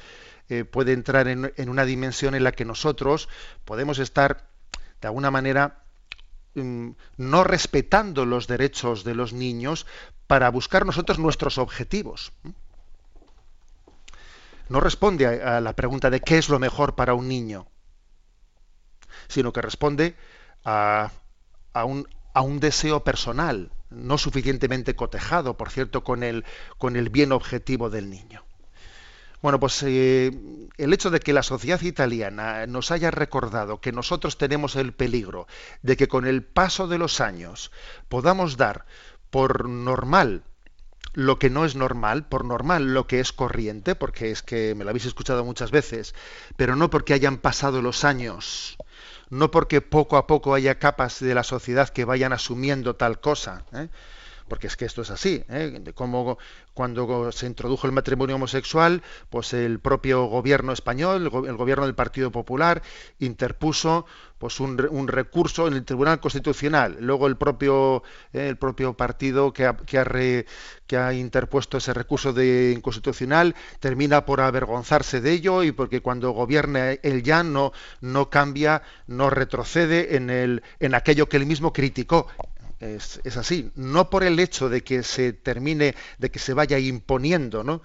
[0.49, 3.28] eh, puede entrar en, en, una dimensión en la que nosotros
[3.65, 4.47] podemos estar,
[5.01, 5.84] de alguna manera,
[6.55, 9.86] mm, no respetando los derechos de los niños
[10.28, 12.32] para buscar nosotros nuestros objetivos.
[14.70, 17.68] No responde a, la pregunta de qué es lo mejor para un niño
[19.28, 20.15] sino que responde
[20.63, 21.11] a,
[21.86, 26.45] un, deseo personal, no suficientemente cotejado, por cierto, con el,
[26.78, 28.43] con el bien objetivo del niño.
[29.41, 30.32] Bueno, pues eh,
[30.78, 35.47] el hecho de que la sociedad italiana nos haya recordado que nosotros tenemos el peligro
[35.84, 37.72] de que con el paso de los años
[38.09, 38.86] podamos dar
[39.30, 40.43] por normal
[41.14, 44.84] lo que no es normal, por normal lo que es corriente, porque es que me
[44.84, 46.14] lo habéis escuchado muchas veces,
[46.55, 48.78] pero no porque hayan pasado los años,
[49.30, 53.64] no porque poco a poco haya capas de la sociedad que vayan asumiendo tal cosa,
[53.74, 53.89] ¿eh?
[54.48, 55.82] Porque es que esto es así, ¿eh?
[55.93, 56.38] como
[56.74, 62.32] cuando se introdujo el matrimonio homosexual, pues el propio gobierno español, el, gobierno del Partido
[62.32, 62.84] Popular,
[63.20, 64.06] interpuso
[64.38, 66.98] pues un, un, recurso en el Tribunal Constitucional.
[67.00, 72.74] Luego el propio, eh, el propio partido que ha, que, ha interpuesto ese recurso de
[72.76, 77.72] inconstitucional termina por avergonzarse de ello y porque cuando gobierna él ya no,
[78.02, 82.28] no cambia, no retrocede en, el, en aquello que él mismo criticó
[82.80, 87.64] es, así, no por el hecho de que se termine, de que se vaya imponiendo,
[87.64, 87.82] ¿no?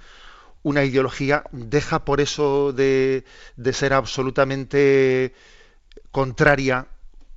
[0.63, 3.25] Una ideología deja por eso de,
[3.57, 5.35] de ser absolutamente
[6.11, 6.87] contraria,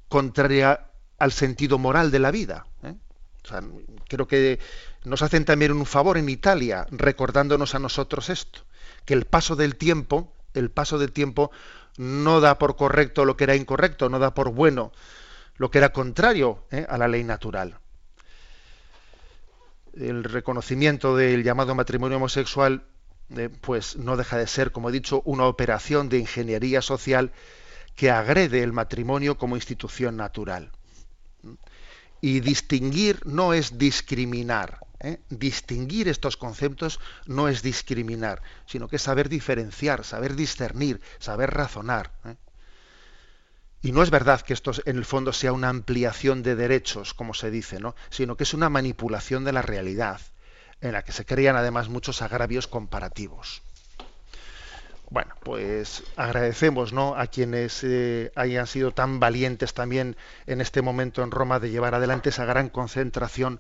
[0.10, 0.88] contraria
[1.18, 2.68] al sentido moral de la vida.
[2.84, 2.94] ¿eh?
[4.08, 4.60] Creo que
[5.06, 8.62] nos hacen también un favor en Italia recordándonos a nosotros esto,
[9.06, 11.52] que el paso del tiempo, el paso del tiempo
[11.98, 14.92] no da por correcto lo que era incorrecto, no da por bueno
[15.58, 16.86] lo que era contrario ¿eh?
[16.88, 17.80] a la ley natural.
[19.94, 22.84] El reconocimiento del llamado matrimonio homosexual,
[23.36, 27.32] eh, pues no deja de ser, como he dicho, una operación de ingeniería social
[27.96, 30.72] que agrede el matrimonio como institución natural.
[32.20, 34.80] Y distinguir no es discriminar.
[35.00, 35.20] ¿eh?
[35.30, 42.12] Distinguir estos conceptos no es discriminar, sino que es saber diferenciar, saber discernir, saber razonar.
[43.86, 47.36] Y no es verdad que esto en el fondo sea una ampliación de derechos, como
[47.36, 47.94] se dice, ¿no?
[48.10, 50.20] sino que es una manipulación de la realidad,
[50.82, 53.62] en la que se crean además muchos agravios comparativos.
[55.12, 57.14] Bueno, pues agradecemos ¿no?
[57.14, 60.18] a quienes eh, hayan sido tan valientes también
[60.48, 63.60] en este momento en Roma de llevar adelante esa gran concentración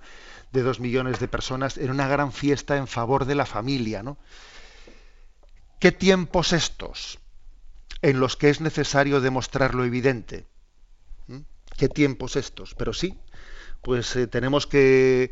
[0.52, 4.02] de dos millones de personas en una gran fiesta en favor de la familia.
[4.02, 4.18] ¿no?
[5.78, 7.20] ¿Qué tiempos estos
[8.02, 10.46] en los que es necesario demostrar lo evidente?
[11.28, 11.40] ¿Mm?
[11.78, 12.76] ¿Qué tiempos estos?
[12.76, 13.18] Pero sí,
[13.82, 15.32] pues eh, tenemos que,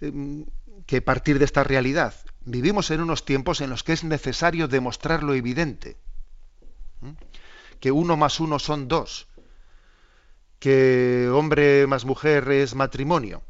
[0.00, 0.44] eh,
[0.86, 2.14] que partir de esta realidad.
[2.44, 5.96] Vivimos en unos tiempos en los que es necesario demostrar lo evidente.
[7.00, 7.12] ¿Mm?
[7.80, 9.28] Que uno más uno son dos.
[10.58, 13.42] Que hombre más mujer es matrimonio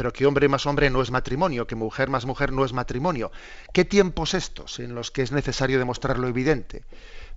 [0.00, 3.30] pero que hombre más hombre no es matrimonio, que mujer más mujer no es matrimonio.
[3.74, 6.84] ¿Qué tiempos estos en los que es necesario demostrar lo evidente?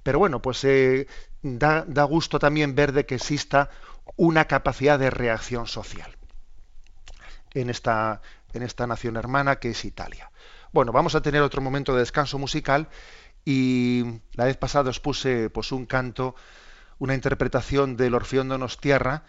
[0.03, 1.07] Pero bueno, pues eh,
[1.41, 3.69] da, da gusto también ver de que exista
[4.15, 6.15] una capacidad de reacción social
[7.53, 8.21] en esta,
[8.53, 10.31] en esta nación hermana que es Italia.
[10.71, 12.89] Bueno, vamos a tener otro momento de descanso musical
[13.45, 16.35] y la vez pasada os puse pues, un canto,
[16.99, 19.23] una interpretación del Orfeón Donos Tierra,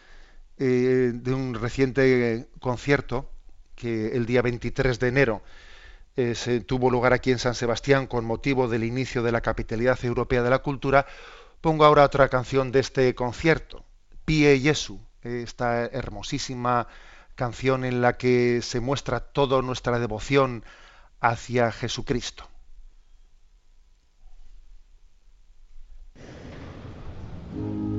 [0.58, 3.30] eh, de un reciente concierto
[3.74, 5.42] que el día 23 de enero
[6.16, 10.02] eh, se tuvo lugar aquí en San Sebastián con motivo del inicio de la capitalidad
[10.04, 11.06] europea de la cultura,
[11.60, 13.84] pongo ahora otra canción de este concierto,
[14.24, 16.86] Pie Jesu, esta hermosísima
[17.34, 20.64] canción en la que se muestra toda nuestra devoción
[21.20, 22.48] hacia Jesucristo.
[27.54, 27.93] Jesu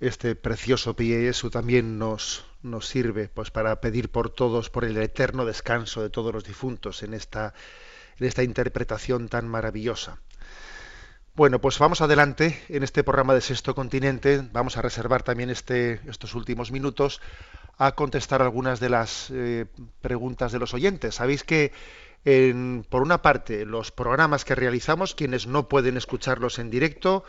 [0.00, 4.96] este precioso pie Jesús también nos, nos sirve pues para pedir por todos, por el
[4.96, 7.52] eterno descanso de todos los difuntos en esta,
[8.18, 10.18] en esta interpretación tan maravillosa.
[11.34, 14.42] Bueno, pues vamos adelante en este programa de Sexto Continente.
[14.52, 17.20] Vamos a reservar también este, estos últimos minutos
[17.78, 19.66] a contestar algunas de las eh,
[20.02, 21.14] preguntas de los oyentes.
[21.14, 21.72] Sabéis que,
[22.24, 27.24] en, por una parte, los programas que realizamos, quienes no pueden escucharlos en directo,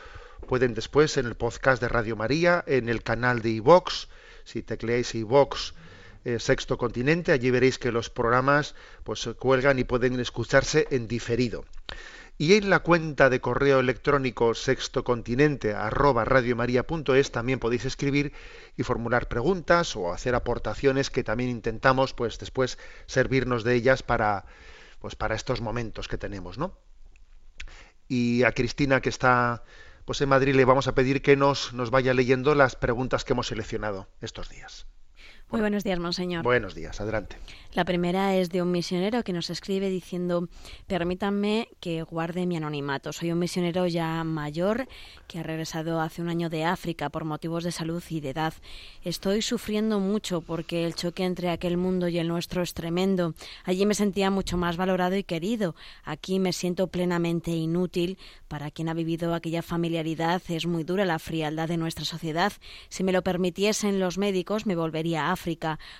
[0.48, 4.08] pueden después en el podcast de Radio María, en el canal de iVox,
[4.44, 5.74] si tecleáis iVox
[6.24, 11.08] eh, Sexto Continente, allí veréis que los programas pues se cuelgan y pueden escucharse en
[11.08, 11.66] diferido.
[12.38, 18.34] Y en la cuenta de correo electrónico sextocontinente arroba radiomaria.es también podéis escribir
[18.78, 24.46] y formular preguntas o hacer aportaciones que también intentamos pues después servirnos de ellas para
[25.00, 26.78] pues para estos momentos que tenemos, ¿no?
[28.08, 29.64] Y a Cristina que está
[30.06, 33.34] pues en Madrid le vamos a pedir que nos, nos vaya leyendo las preguntas que
[33.34, 34.88] hemos seleccionado estos días.
[35.52, 36.44] Muy buenos días, monseñor.
[36.44, 37.36] Buenos días, adelante.
[37.74, 40.48] La primera es de un misionero que nos escribe diciendo,
[40.88, 43.12] permítanme que guarde mi anonimato.
[43.12, 44.88] Soy un misionero ya mayor
[45.28, 48.54] que ha regresado hace un año de África por motivos de salud y de edad.
[49.04, 53.34] Estoy sufriendo mucho porque el choque entre aquel mundo y el nuestro es tremendo.
[53.66, 55.76] Allí me sentía mucho más valorado y querido.
[56.04, 58.18] Aquí me siento plenamente inútil.
[58.48, 62.54] Para quien ha vivido aquella familiaridad es muy dura la frialdad de nuestra sociedad.
[62.90, 65.41] Si me lo permitiesen los médicos me volvería a África,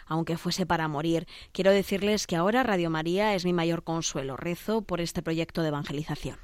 [0.06, 1.28] aunque fuese para morir.
[1.52, 4.38] Quiero decirles que ahora Radio María es mi mayor consuelo.
[4.38, 6.38] Rezo por este proyecto de evangelización.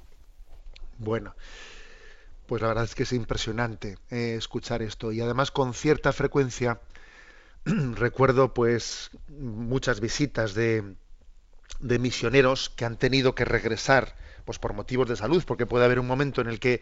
[0.98, 1.36] Bueno,
[2.48, 6.80] pues la verdad es que es impresionante eh, escuchar esto y además con cierta frecuencia
[7.66, 10.96] recuerdo pues muchas visitas de,
[11.80, 14.16] de misioneros que han tenido que regresar
[14.48, 16.82] pues por motivos de salud, porque puede haber un momento en el que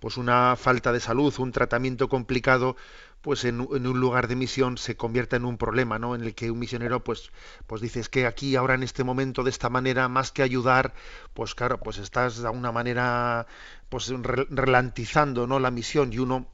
[0.00, 2.76] pues una falta de salud, un tratamiento complicado,
[3.24, 6.14] pues en, un lugar de misión se convierta en un problema, ¿no?
[6.14, 7.30] En el que un misionero, pues,
[7.66, 10.92] pues dice es que aquí ahora en este momento de esta manera, más que ayudar,
[11.32, 13.46] pues claro, pues estás de alguna manera,
[13.88, 14.12] pues
[14.50, 15.58] relantizando, ¿no?
[15.58, 16.46] La misión y uno,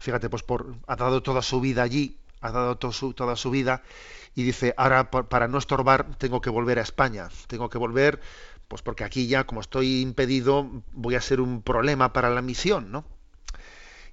[0.00, 3.50] fíjate, pues por ha dado toda su vida allí, ha dado to su, toda su
[3.50, 3.82] vida
[4.34, 8.20] y dice ahora para no estorbar tengo que volver a España, tengo que volver
[8.68, 12.92] pues porque aquí ya, como estoy impedido, voy a ser un problema para la misión,
[12.92, 13.06] ¿no?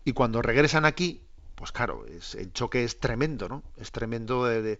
[0.05, 1.24] Y cuando regresan aquí,
[1.55, 3.63] pues claro, es, el choque es tremendo, ¿no?
[3.77, 4.79] Es tremendo de,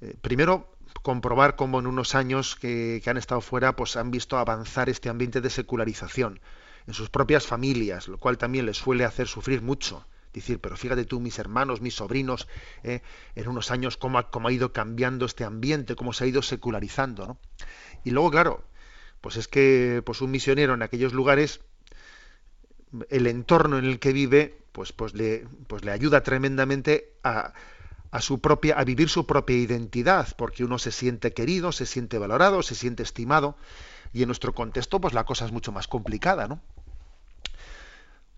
[0.00, 4.38] eh, primero comprobar cómo en unos años que, que, han estado fuera, pues han visto
[4.38, 6.40] avanzar este ambiente de secularización
[6.86, 10.06] en sus propias familias, lo cual también les suele hacer sufrir mucho.
[10.32, 12.46] Decir, pero fíjate tú, mis hermanos, mis sobrinos,
[12.82, 13.00] eh,
[13.34, 16.42] en unos años cómo ha, cómo ha ido cambiando este ambiente, cómo se ha ido
[16.42, 17.38] secularizando, ¿no?
[18.04, 18.64] Y luego, claro,
[19.22, 21.60] pues es que pues un misionero en aquellos lugares
[23.10, 27.52] el entorno en el que vive pues pues le pues le ayuda tremendamente a,
[28.10, 32.18] a su propia a vivir su propia identidad porque uno se siente querido se siente
[32.18, 33.56] valorado se siente estimado
[34.12, 36.60] y en nuestro contexto pues la cosa es mucho más complicada no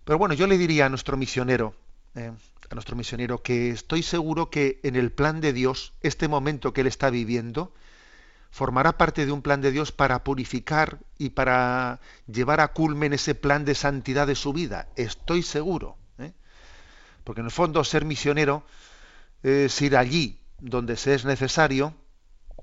[0.04, 1.74] pero bueno yo le diría a nuestro misionero
[2.14, 2.32] eh,
[2.70, 6.82] a nuestro misionero que estoy seguro que en el plan de Dios este momento que
[6.82, 7.72] él está viviendo
[8.50, 13.34] formará parte de un plan de Dios para purificar y para llevar a culmen ese
[13.34, 14.88] plan de santidad de su vida.
[14.96, 15.96] Estoy seguro.
[16.18, 16.32] ¿eh?
[17.24, 18.64] Porque en el fondo ser misionero
[19.42, 21.94] es ir allí donde se es necesario,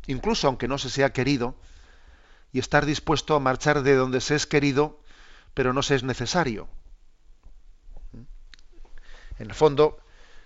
[0.08, 1.56] incluso aunque no se sea querido,
[2.52, 5.00] y estar dispuesto a marchar de donde se es querido,
[5.54, 6.68] pero no se es necesario.
[9.38, 10.00] En el fondo,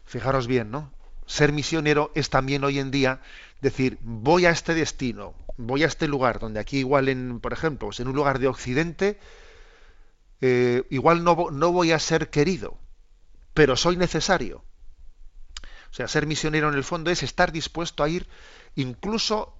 [0.06, 0.92] fijaros bien, ¿no?
[1.30, 3.22] Ser misionero es también hoy en día
[3.62, 7.90] decir, voy a este destino, voy a este lugar, donde aquí igual, en, por ejemplo,
[7.90, 9.20] pues en un lugar de Occidente,
[10.42, 12.80] eh, igual no, no voy a ser querido,
[13.54, 14.64] pero soy necesario.
[15.92, 18.28] O sea, ser misionero en el fondo es estar dispuesto a ir
[18.74, 19.54] incluso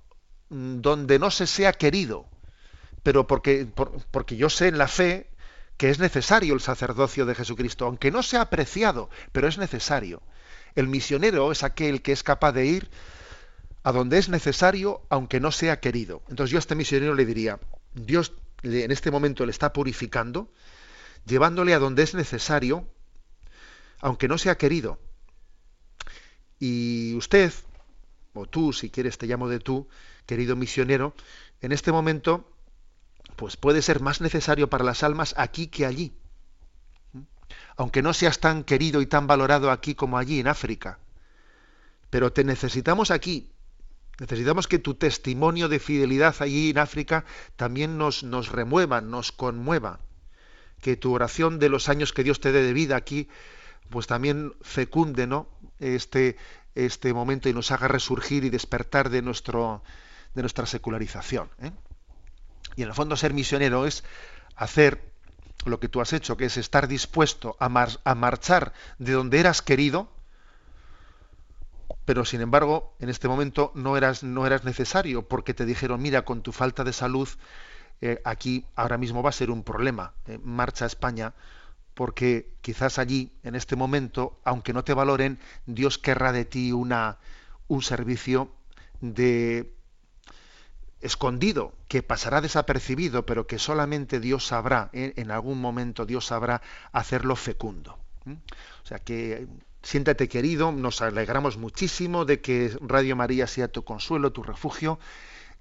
[0.50, 2.26] mm, donde no se sea querido,
[3.04, 5.30] pero porque, por, porque yo sé en la fe
[5.78, 10.24] que es necesario el sacerdocio de Jesucristo, aunque no sea apreciado, pero es necesario.
[10.76, 12.90] El misionero es aquel que es capaz de ir
[13.84, 16.22] a donde es necesario, aunque no sea querido.
[16.30, 17.60] Entonces yo a este misionero le diría,
[17.94, 20.52] Dios en este momento le está purificando,
[21.26, 22.88] llevándole a donde es necesario,
[24.02, 25.00] aunque no sea querido.
[26.60, 27.54] Y usted,
[28.34, 29.88] o tú, si quieres te llamo de tú,
[30.26, 31.16] querido misionero,
[31.62, 32.52] en este momento,
[33.38, 36.19] pues puede ser más necesario para las almas aquí que allí
[37.80, 41.00] aunque no seas tan querido y tan valorado aquí como allí en África.
[42.10, 43.54] Pero te necesitamos aquí.
[44.20, 47.24] Necesitamos que tu testimonio de fidelidad allí en África
[47.56, 48.22] también nos,
[48.52, 50.02] remueva, nos conmueva.
[50.82, 53.30] Que tu oración de los años que Dios te dé de vida aquí,
[53.90, 55.48] pues también fecunde, ¿no?
[55.80, 56.36] Este,
[56.76, 59.84] este momento y nos haga resurgir y despertar de, nuestro,
[60.34, 61.50] de nuestra secularización.
[61.60, 61.72] ¿eh?
[62.76, 64.04] Y en el fondo ser misionero es
[64.58, 65.09] hacer
[65.66, 69.40] lo que tú has hecho, que es estar dispuesto a, mar- a marchar de donde
[69.40, 70.10] eras querido,
[72.06, 76.24] pero sin embargo en este momento no eras, no eras necesario porque te dijeron, mira,
[76.26, 77.30] con tu falta de salud
[78.02, 81.34] eh, aquí ahora mismo va a ser un problema, eh, marcha a España,
[81.96, 87.20] porque quizás allí, en este momento, aunque no te valoren, Dios querrá de ti una,
[87.68, 88.52] un servicio
[89.02, 89.74] de
[91.02, 95.14] escondido, que pasará desapercibido, pero que solamente Dios sabrá, ¿eh?
[95.16, 97.98] en algún momento Dios sabrá hacerlo fecundo.
[98.26, 99.48] O sea que
[99.82, 105.00] siéntate querido, nos alegramos muchísimo de que Radio María sea tu consuelo, tu refugio,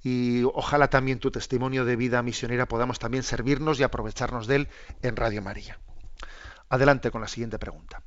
[0.03, 4.69] y ojalá también tu testimonio de vida misionera podamos también servirnos y aprovecharnos de él
[5.03, 5.79] en Radio María.
[6.69, 8.03] Adelante con la siguiente pregunta.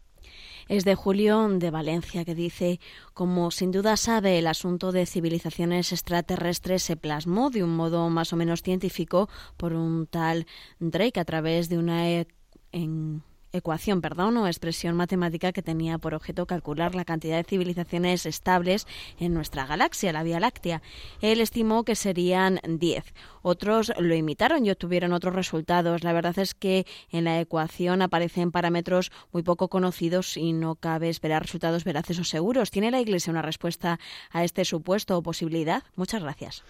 [0.72, 2.80] Es de Julio de Valencia que dice,
[3.14, 8.32] como sin duda sabe, el asunto de civilizaciones extraterrestres se plasmó de un modo más
[8.32, 10.48] o menos científico por un tal
[10.80, 12.28] Drake a través de una e-
[12.72, 13.22] en-
[13.54, 18.88] ecuación, perdón, o expresión matemática que tenía por objeto calcular la cantidad de civilizaciones estables
[19.20, 20.82] en nuestra galaxia, la Vía Láctea.
[21.22, 23.14] Él estimó que serían 10.
[23.42, 26.04] Otros lo imitaron y obtuvieron otros resultados.
[26.04, 31.10] La verdad es que en la ecuación aparecen parámetros muy poco conocidos y no cabe
[31.10, 32.72] esperar resultados veraces o seguros.
[32.72, 34.00] ¿Tiene la Iglesia una respuesta
[34.32, 35.84] a este supuesto o posibilidad?
[35.96, 36.64] Muchas gracias.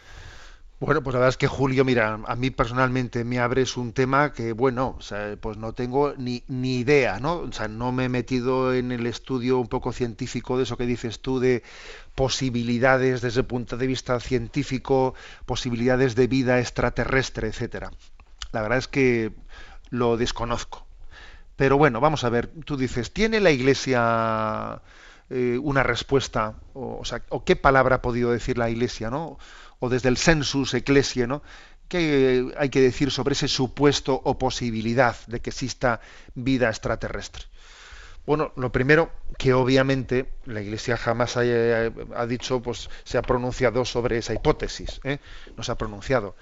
[0.81, 4.33] Bueno, pues la verdad es que Julio, mira, a mí personalmente me abres un tema
[4.33, 4.97] que, bueno,
[5.39, 7.35] pues no tengo ni, ni idea, ¿no?
[7.37, 10.87] O sea, no me he metido en el estudio un poco científico de eso que
[10.87, 11.61] dices tú, de
[12.15, 15.13] posibilidades desde el punto de vista científico,
[15.45, 17.91] posibilidades de vida extraterrestre, etcétera.
[18.51, 19.33] La verdad es que
[19.91, 20.87] lo desconozco.
[21.55, 24.81] Pero bueno, vamos a ver, tú dices, ¿tiene la Iglesia
[25.29, 26.55] eh, una respuesta?
[26.73, 29.37] O, o sea, ¿o qué palabra ha podido decir la Iglesia, no?
[29.81, 31.41] O desde el sensus ecclesia, ¿no?
[31.89, 35.99] ¿Qué hay que decir sobre ese supuesto o posibilidad de que exista
[36.35, 37.43] vida extraterrestre?
[38.25, 44.19] Bueno, lo primero, que obviamente la Iglesia jamás ha dicho, pues se ha pronunciado sobre
[44.19, 45.17] esa hipótesis, ¿eh?
[45.57, 46.35] no se ha pronunciado.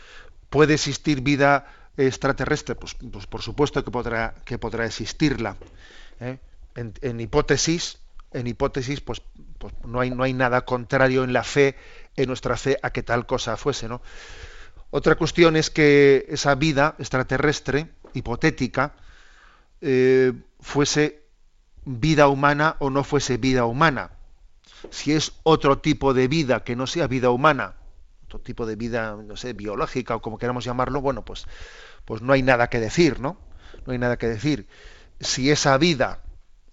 [0.50, 1.66] ¿Puede existir vida
[1.98, 2.76] extraterrestre?
[2.76, 5.56] Pues, pues por supuesto que podrá, que podrá existirla.
[6.20, 6.38] ¿eh?
[6.76, 7.98] En, en hipótesis,
[8.34, 9.22] en hipótesis, pues,
[9.58, 11.76] pues no hay, no hay nada contrario en la fe,
[12.22, 14.02] en nuestra fe, a que tal cosa fuese, ¿no?
[14.92, 18.94] Otra cuestión es que esa vida extraterrestre, hipotética,
[19.82, 21.24] eh, fuese
[21.86, 24.12] vida humana o no fuese vida humana.
[24.90, 27.76] Si es otro tipo de vida que no sea vida humana,
[28.26, 31.46] otro tipo de vida, no sé, biológica o como queramos llamarlo, bueno, pues,
[32.06, 33.38] pues no hay nada que decir, ¿no?
[33.86, 34.68] No hay nada que decir.
[35.20, 36.22] Si esa vida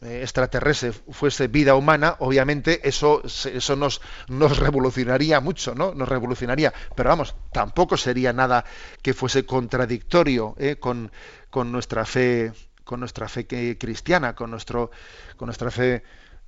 [0.01, 5.95] extraterrestre fuese vida humana, obviamente eso, eso nos, nos revolucionaría mucho, ¿no?
[5.95, 6.73] Nos revolucionaría.
[6.95, 8.65] Pero vamos, tampoco sería nada
[9.03, 10.77] que fuese contradictorio ¿eh?
[10.77, 11.11] con,
[11.51, 12.53] con nuestra fe,
[12.85, 13.47] con nuestra fe
[13.79, 14.91] cristiana, con nuestro,
[15.37, 16.03] con nuestra fe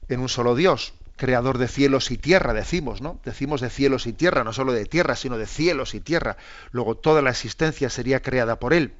[0.08, 3.20] en un solo Dios, creador de cielos y tierra, decimos, ¿no?
[3.24, 6.36] Decimos de cielos y tierra, no solo de tierra, sino de cielos y tierra.
[6.70, 8.92] Luego toda la existencia sería creada por él.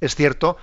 [0.00, 0.56] Es cierto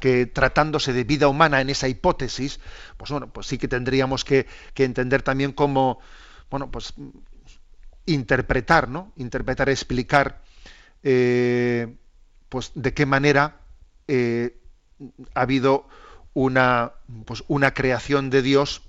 [0.00, 2.60] que tratándose de vida humana en esa hipótesis,
[2.96, 4.46] pues bueno, pues sí que tendríamos que,
[4.76, 6.00] entender también cómo,
[6.50, 6.94] bueno, pues
[8.06, 9.12] interpretar, ¿no?
[9.16, 10.42] Interpretar, explicar,
[11.02, 11.94] eh,
[12.48, 13.56] pues de qué manera
[14.08, 14.58] eh,
[15.34, 15.88] ha habido
[16.34, 16.92] una,
[17.24, 18.82] pues una creación de Dios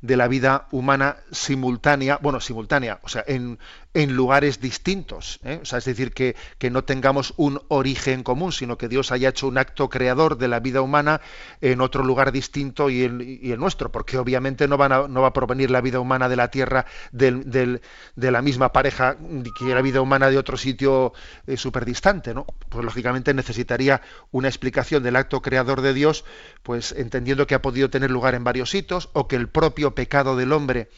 [0.00, 3.58] de la vida humana simultánea, bueno, simultánea, o sea, en,
[3.94, 5.40] en lugares distintos.
[5.44, 5.58] ¿eh?
[5.62, 9.28] O sea, es decir, que, que no tengamos un origen común, sino que Dios haya
[9.30, 11.20] hecho un acto creador de la vida humana
[11.60, 15.32] en otro lugar distinto y el, nuestro, porque obviamente no, van a- no va a
[15.32, 17.80] provenir la vida humana de la Tierra de
[18.16, 19.16] la misma pareja
[19.58, 21.12] que la vida humana de otro sitio
[21.56, 22.46] súper distante, ¿no?
[22.68, 26.24] Pues lógicamente necesitaría una explicación del acto creador de Dios,
[26.62, 30.36] pues entendiendo que ha podido tener lugar en varios sitios o que el propio pecado
[30.36, 30.88] del hombre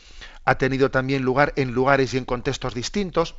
[0.44, 3.34] ha tenido también lugar en lugares y en contextos distintos.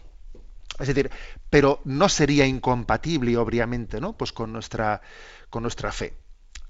[0.79, 1.09] Es decir,
[1.49, 4.17] pero no sería incompatible, obviamente, ¿no?
[4.17, 5.01] Pues con nuestra,
[5.49, 6.17] con nuestra fe.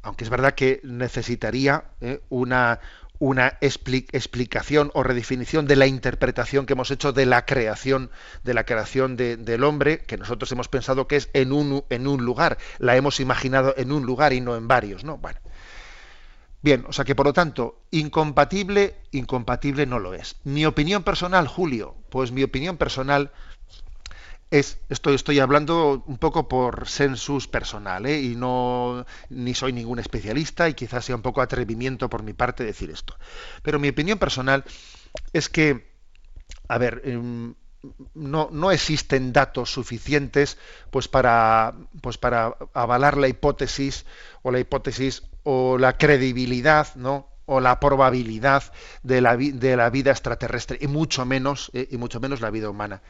[0.03, 2.21] Aunque es verdad que necesitaría ¿eh?
[2.29, 2.79] una,
[3.17, 8.11] una expli- explicación o redefinición de la interpretación que hemos hecho de la creación,
[8.43, 12.05] de la creación de- del hombre, que nosotros hemos pensado que es en un, en
[12.07, 15.17] un lugar, la hemos imaginado en un lugar y no en varios, ¿no?
[15.17, 15.39] Bueno.
[16.65, 20.37] Bien, o sea que por lo tanto, incompatible, incompatible no lo es.
[20.45, 23.31] Mi opinión personal, Julio, pues mi opinión personal
[24.49, 28.19] es, estoy, estoy hablando un poco por sensus personal, ¿eh?
[28.19, 32.63] y no ni soy ningún especialista y quizás sea un poco atrevimiento por mi parte
[32.63, 33.15] decir esto.
[33.61, 34.63] Pero mi opinión personal
[35.33, 35.93] es que,
[36.67, 37.53] a ver, em,
[38.13, 40.57] no, no existen datos suficientes
[40.91, 44.05] pues para, pues para avalar la hipótesis
[44.41, 47.27] o la hipótesis o la credibilidad, ¿no?
[47.45, 48.63] o la probabilidad
[49.03, 52.69] de la, de la vida extraterrestre y mucho menos eh, y mucho menos la vida
[52.69, 53.01] humana.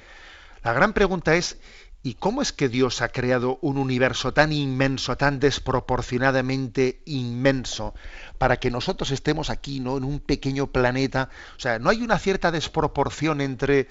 [0.63, 1.57] La gran pregunta es
[2.03, 7.95] ¿y cómo es que Dios ha creado un universo tan inmenso, tan desproporcionadamente inmenso
[8.37, 9.97] para que nosotros estemos aquí, ¿no?
[9.97, 11.29] en un pequeño planeta?
[11.57, 13.87] O sea, no hay una cierta desproporción entre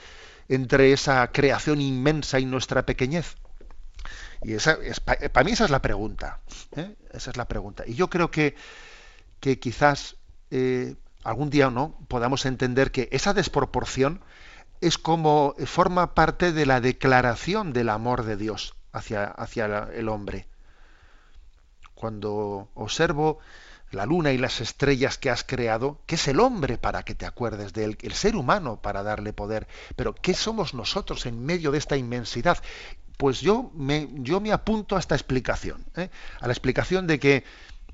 [0.48, 3.36] entre esa creación inmensa y nuestra pequeñez.
[4.42, 6.40] Y esa es, para mí esa es la pregunta.
[6.76, 6.94] ¿eh?
[7.12, 7.84] Esa es la pregunta.
[7.86, 8.54] Y yo creo que,
[9.40, 10.16] que quizás
[10.50, 14.20] eh, algún día no podamos entender que esa desproporción
[14.80, 20.46] es como forma parte de la declaración del amor de Dios hacia, hacia el hombre.
[21.94, 23.38] Cuando observo
[23.94, 27.26] la luna y las estrellas que has creado, ¿qué es el hombre para que te
[27.26, 27.98] acuerdes de él?
[28.02, 29.66] El ser humano para darle poder.
[29.96, 32.58] Pero ¿qué somos nosotros en medio de esta inmensidad?
[33.16, 36.10] Pues yo me, yo me apunto a esta explicación, ¿eh?
[36.40, 37.44] a la explicación de que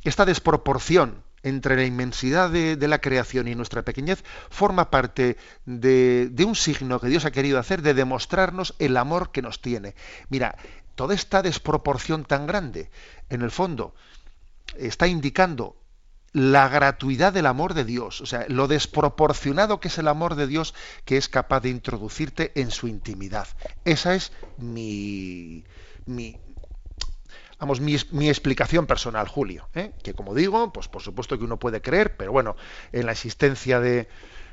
[0.03, 6.55] esta desproporción entre la inmensidad de, la creación y nuestra pequeñez forma parte de un
[6.55, 9.95] signo que Dios ha querido hacer de demostrarnos el amor que nos tiene.
[10.29, 10.57] Mira,
[10.95, 12.91] toda esta desproporción tan grande,
[13.31, 13.95] en el fondo,
[14.77, 15.80] está indicando
[16.33, 20.47] la gratuidad del amor de Dios, o sea, lo desproporcionado que es el amor de
[20.47, 20.75] Dios
[21.05, 23.49] que es capaz de introducirte en su intimidad.
[23.85, 25.65] Esa es mi,
[26.07, 26.39] mi
[27.59, 29.93] vamos, mi, mi explicación personal, Julio, ¿eh?
[30.03, 32.57] que como digo, pues por supuesto que uno puede creer, pero bueno,
[32.93, 34.09] en la existencia de,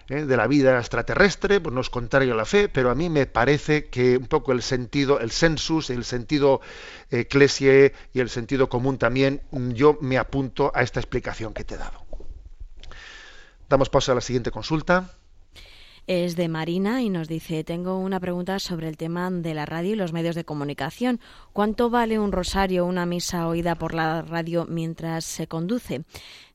[0.09, 0.25] ¿eh?
[0.25, 3.25] de la vida extraterrestre, pues no es contrario a la fe, pero a mí me
[3.25, 6.61] parece que un poco el sentido, el sensus, el sentido
[7.09, 11.77] eclesie y el sentido común también, yo me apunto a esta explicación que te he
[11.77, 12.05] dado.
[13.69, 15.11] Damos paso a la siguiente consulta.
[16.07, 19.91] Es de Marina y nos dice, tengo una pregunta sobre el tema de la radio
[19.91, 21.19] y los medios de comunicación.
[21.51, 26.05] ¿Cuánto vale un rosario o una misa oída por la radio mientras se conduce?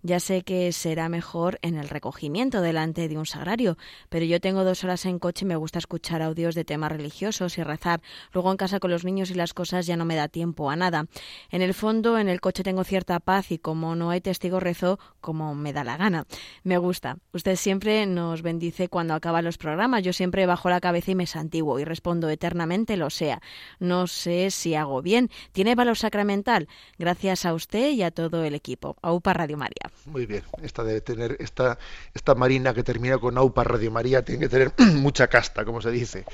[0.05, 3.77] Ya sé que será mejor en el recogimiento delante de un sagrario,
[4.09, 7.57] pero yo tengo dos horas en coche y me gusta escuchar audios de temas religiosos
[7.57, 8.03] y rezar.
[8.33, 10.77] Luego en casa con los niños y las cosas ya no me da tiempo a
[10.77, 11.07] nada.
[11.51, 14.99] En el fondo, en el coche tengo cierta paz y como no hay testigo rezo
[15.21, 16.27] como me da la gana.
[16.65, 17.19] Me gusta.
[17.33, 20.03] Usted siempre nos bendice cuando acaba los programas.
[20.03, 23.41] Yo siempre bajo la cabeza y me santiguo y respondo eternamente lo sea.
[23.79, 25.31] No sé si hago bien.
[25.53, 26.67] ¿Tiene valor sacramental?
[26.99, 28.97] Gracias a usted y a todo el equipo.
[29.01, 29.92] AUPA Radio María.
[30.07, 31.79] Muy bien, esta debe tener, esta,
[32.13, 35.91] esta Marina que termina con AUPA Radio María tiene que tener mucha casta, como se
[35.91, 36.25] dice.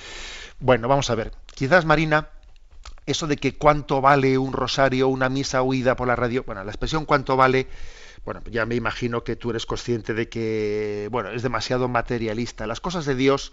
[0.58, 1.32] Bueno, vamos a ver.
[1.54, 2.28] Quizás Marina,
[3.04, 6.70] eso de que cuánto vale un rosario, una misa oída por la radio, bueno, la
[6.70, 7.68] expresión cuánto vale,
[8.24, 12.66] bueno, ya me imagino que tú eres consciente de que, bueno, es demasiado materialista.
[12.66, 13.52] Las cosas de Dios,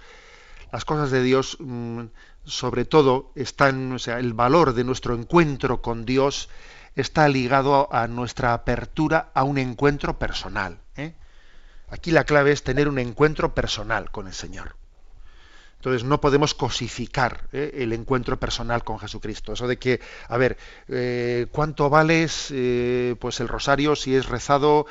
[0.71, 2.05] las cosas de Dios, mmm,
[2.45, 6.49] sobre todo, están, o sea, el valor de nuestro encuentro con Dios
[6.95, 10.79] está ligado a nuestra apertura a un encuentro personal.
[10.95, 11.13] ¿eh?
[11.89, 14.75] Aquí la clave es tener un encuentro personal con el Señor.
[15.85, 17.71] Entonces no podemos cosificar ¿eh?
[17.75, 19.53] el encuentro personal con Jesucristo.
[19.53, 24.87] Eso de que, a ver, eh, ¿cuánto vale eh, pues el rosario si es rezado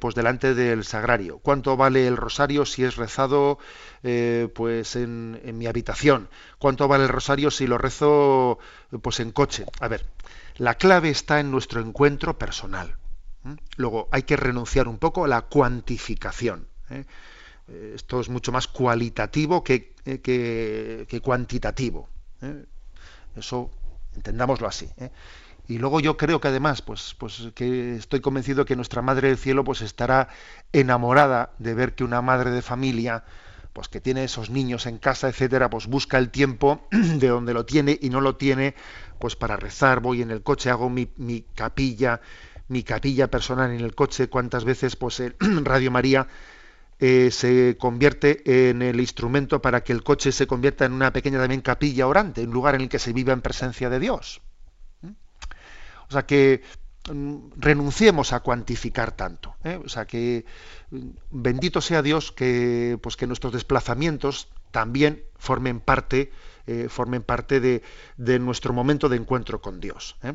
[0.00, 1.38] pues delante del sagrario?
[1.38, 3.58] ¿Cuánto vale el rosario si es rezado
[4.54, 6.30] pues en, en, mi habitación?
[6.58, 8.58] ¿Cuánto vale el rosario si lo rezo
[9.02, 9.66] pues en coche?
[9.80, 10.06] A ver,
[10.56, 12.96] la clave está en nuestro encuentro personal.
[13.46, 13.56] ¿eh?
[13.76, 16.66] Luego hay que renunciar un poco a la cuantificación.
[16.90, 17.04] ¿eh?
[17.94, 22.08] Esto es mucho más cualitativo que, que, que cuantitativo.
[22.42, 22.64] ¿eh?
[23.36, 23.70] Eso
[24.14, 24.88] entendámoslo así.
[24.98, 25.10] ¿eh?
[25.68, 29.38] Y luego yo creo que además, pues, pues que estoy convencido que nuestra Madre del
[29.38, 30.28] Cielo pues estará
[30.72, 33.24] enamorada de ver que una madre de familia,
[33.72, 37.64] pues que tiene esos niños en casa, etcétera, pues busca el tiempo de donde lo
[37.64, 38.74] tiene y no lo tiene,
[39.22, 41.06] pues para rezar, voy en el coche, hago mi,
[41.54, 42.20] capilla,
[42.66, 46.26] mi capilla personal en el coche, cuántas veces pues en Radio María
[46.98, 51.38] eh, se convierte en el instrumento para que el coche se convierta en una pequeña
[51.38, 54.42] también capilla orante, un lugar en el que se viva en presencia de Dios.
[55.02, 55.10] ¿Mm?
[56.08, 56.62] O sea que
[57.56, 59.54] renunciemos a cuantificar tanto.
[59.62, 59.78] ¿eh?
[59.84, 60.46] O sea que
[61.30, 66.32] bendito sea Dios que, pues que nuestros desplazamientos también formen parte,
[66.66, 67.82] eh, formen parte de,
[68.38, 70.16] nuestro momento de encuentro con Dios.
[70.22, 70.34] ¿eh?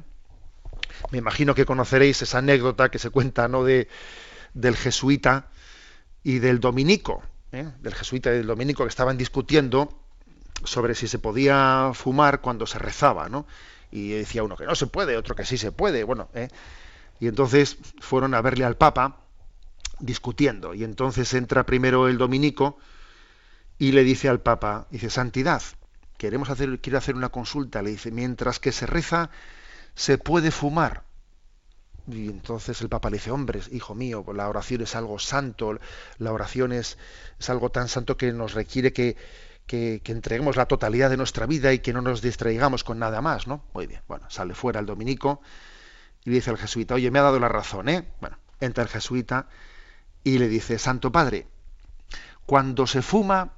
[1.12, 3.64] Me imagino que conoceréis esa anécdota que se cuenta ¿no?
[3.64, 3.88] de,
[4.54, 5.48] del jesuita
[6.24, 9.90] y del dominico, del jesuita y del dominico que estaban discutiendo
[10.64, 13.46] sobre si se podía fumar cuando se rezaba, ¿no?
[13.92, 16.50] Y decía uno que no se puede, otro que sí se puede, bueno, ¿eh?
[17.20, 19.22] y entonces fueron a verle al Papa
[20.00, 22.78] discutiendo, y entonces entra primero el dominico
[23.80, 25.62] y le dice al Papa, dice, Santidad,
[26.18, 29.30] queremos hacer, quiero hacer una consulta, le dice, mientras que se reza,
[29.96, 31.04] se puede fumar.
[32.08, 35.78] Y entonces el Papa le dice, hombres, hijo mío, la oración es algo santo,
[36.18, 36.98] la oración es,
[37.40, 39.18] es algo tan santo que nos requiere que,
[39.68, 43.48] que, entreguemos la totalidad de nuestra vida y que no nos distraigamos con nada más,
[43.48, 43.64] ¿no?
[43.74, 45.42] Muy bien, bueno, sale fuera el dominico
[46.24, 48.08] y le dice al jesuita, oye, me ha dado la razón, ¿eh?
[48.22, 49.50] Bueno, entra el jesuita
[50.24, 51.48] y le dice, Santo Padre,
[52.46, 53.57] cuando se fuma,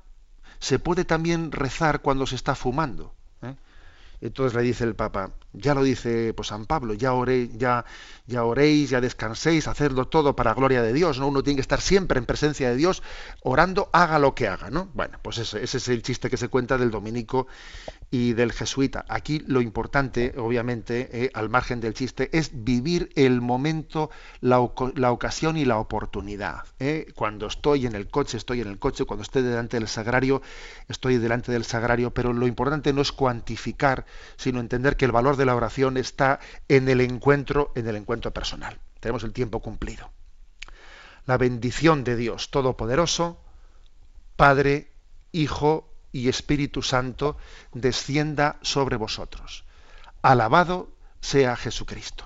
[0.59, 3.13] se puede también rezar cuando se está fumando.
[3.41, 3.55] ¿eh?
[4.21, 7.85] Entonces le dice el Papa, ya lo dice pues, San Pablo, ya, oré, ya,
[8.27, 11.27] ya oréis, ya descanséis, hacerlo todo para gloria de Dios, ¿no?
[11.27, 13.01] Uno tiene que estar siempre en presencia de Dios,
[13.43, 14.89] orando, haga lo que haga, ¿no?
[14.93, 17.47] Bueno, pues ese, ese es el chiste que se cuenta del dominico
[18.11, 19.05] y del jesuita.
[19.07, 24.09] Aquí lo importante, obviamente, eh, al margen del chiste, es vivir el momento,
[24.41, 26.63] la, la ocasión y la oportunidad.
[26.79, 27.07] ¿eh?
[27.15, 30.41] Cuando estoy en el coche, estoy en el coche, cuando estoy delante del sagrario,
[30.87, 34.05] estoy delante del sagrario, pero lo importante no es cuantificar,
[34.37, 38.31] sino entender que el valor de la oración está en el encuentro, en el encuentro
[38.31, 38.79] personal.
[38.99, 40.11] Tenemos el tiempo cumplido.
[41.25, 43.41] La bendición de Dios Todopoderoso,
[44.35, 44.91] Padre,
[45.31, 47.37] Hijo y Espíritu Santo
[47.73, 49.65] descienda sobre vosotros.
[50.21, 50.89] Alabado
[51.21, 52.25] sea Jesucristo.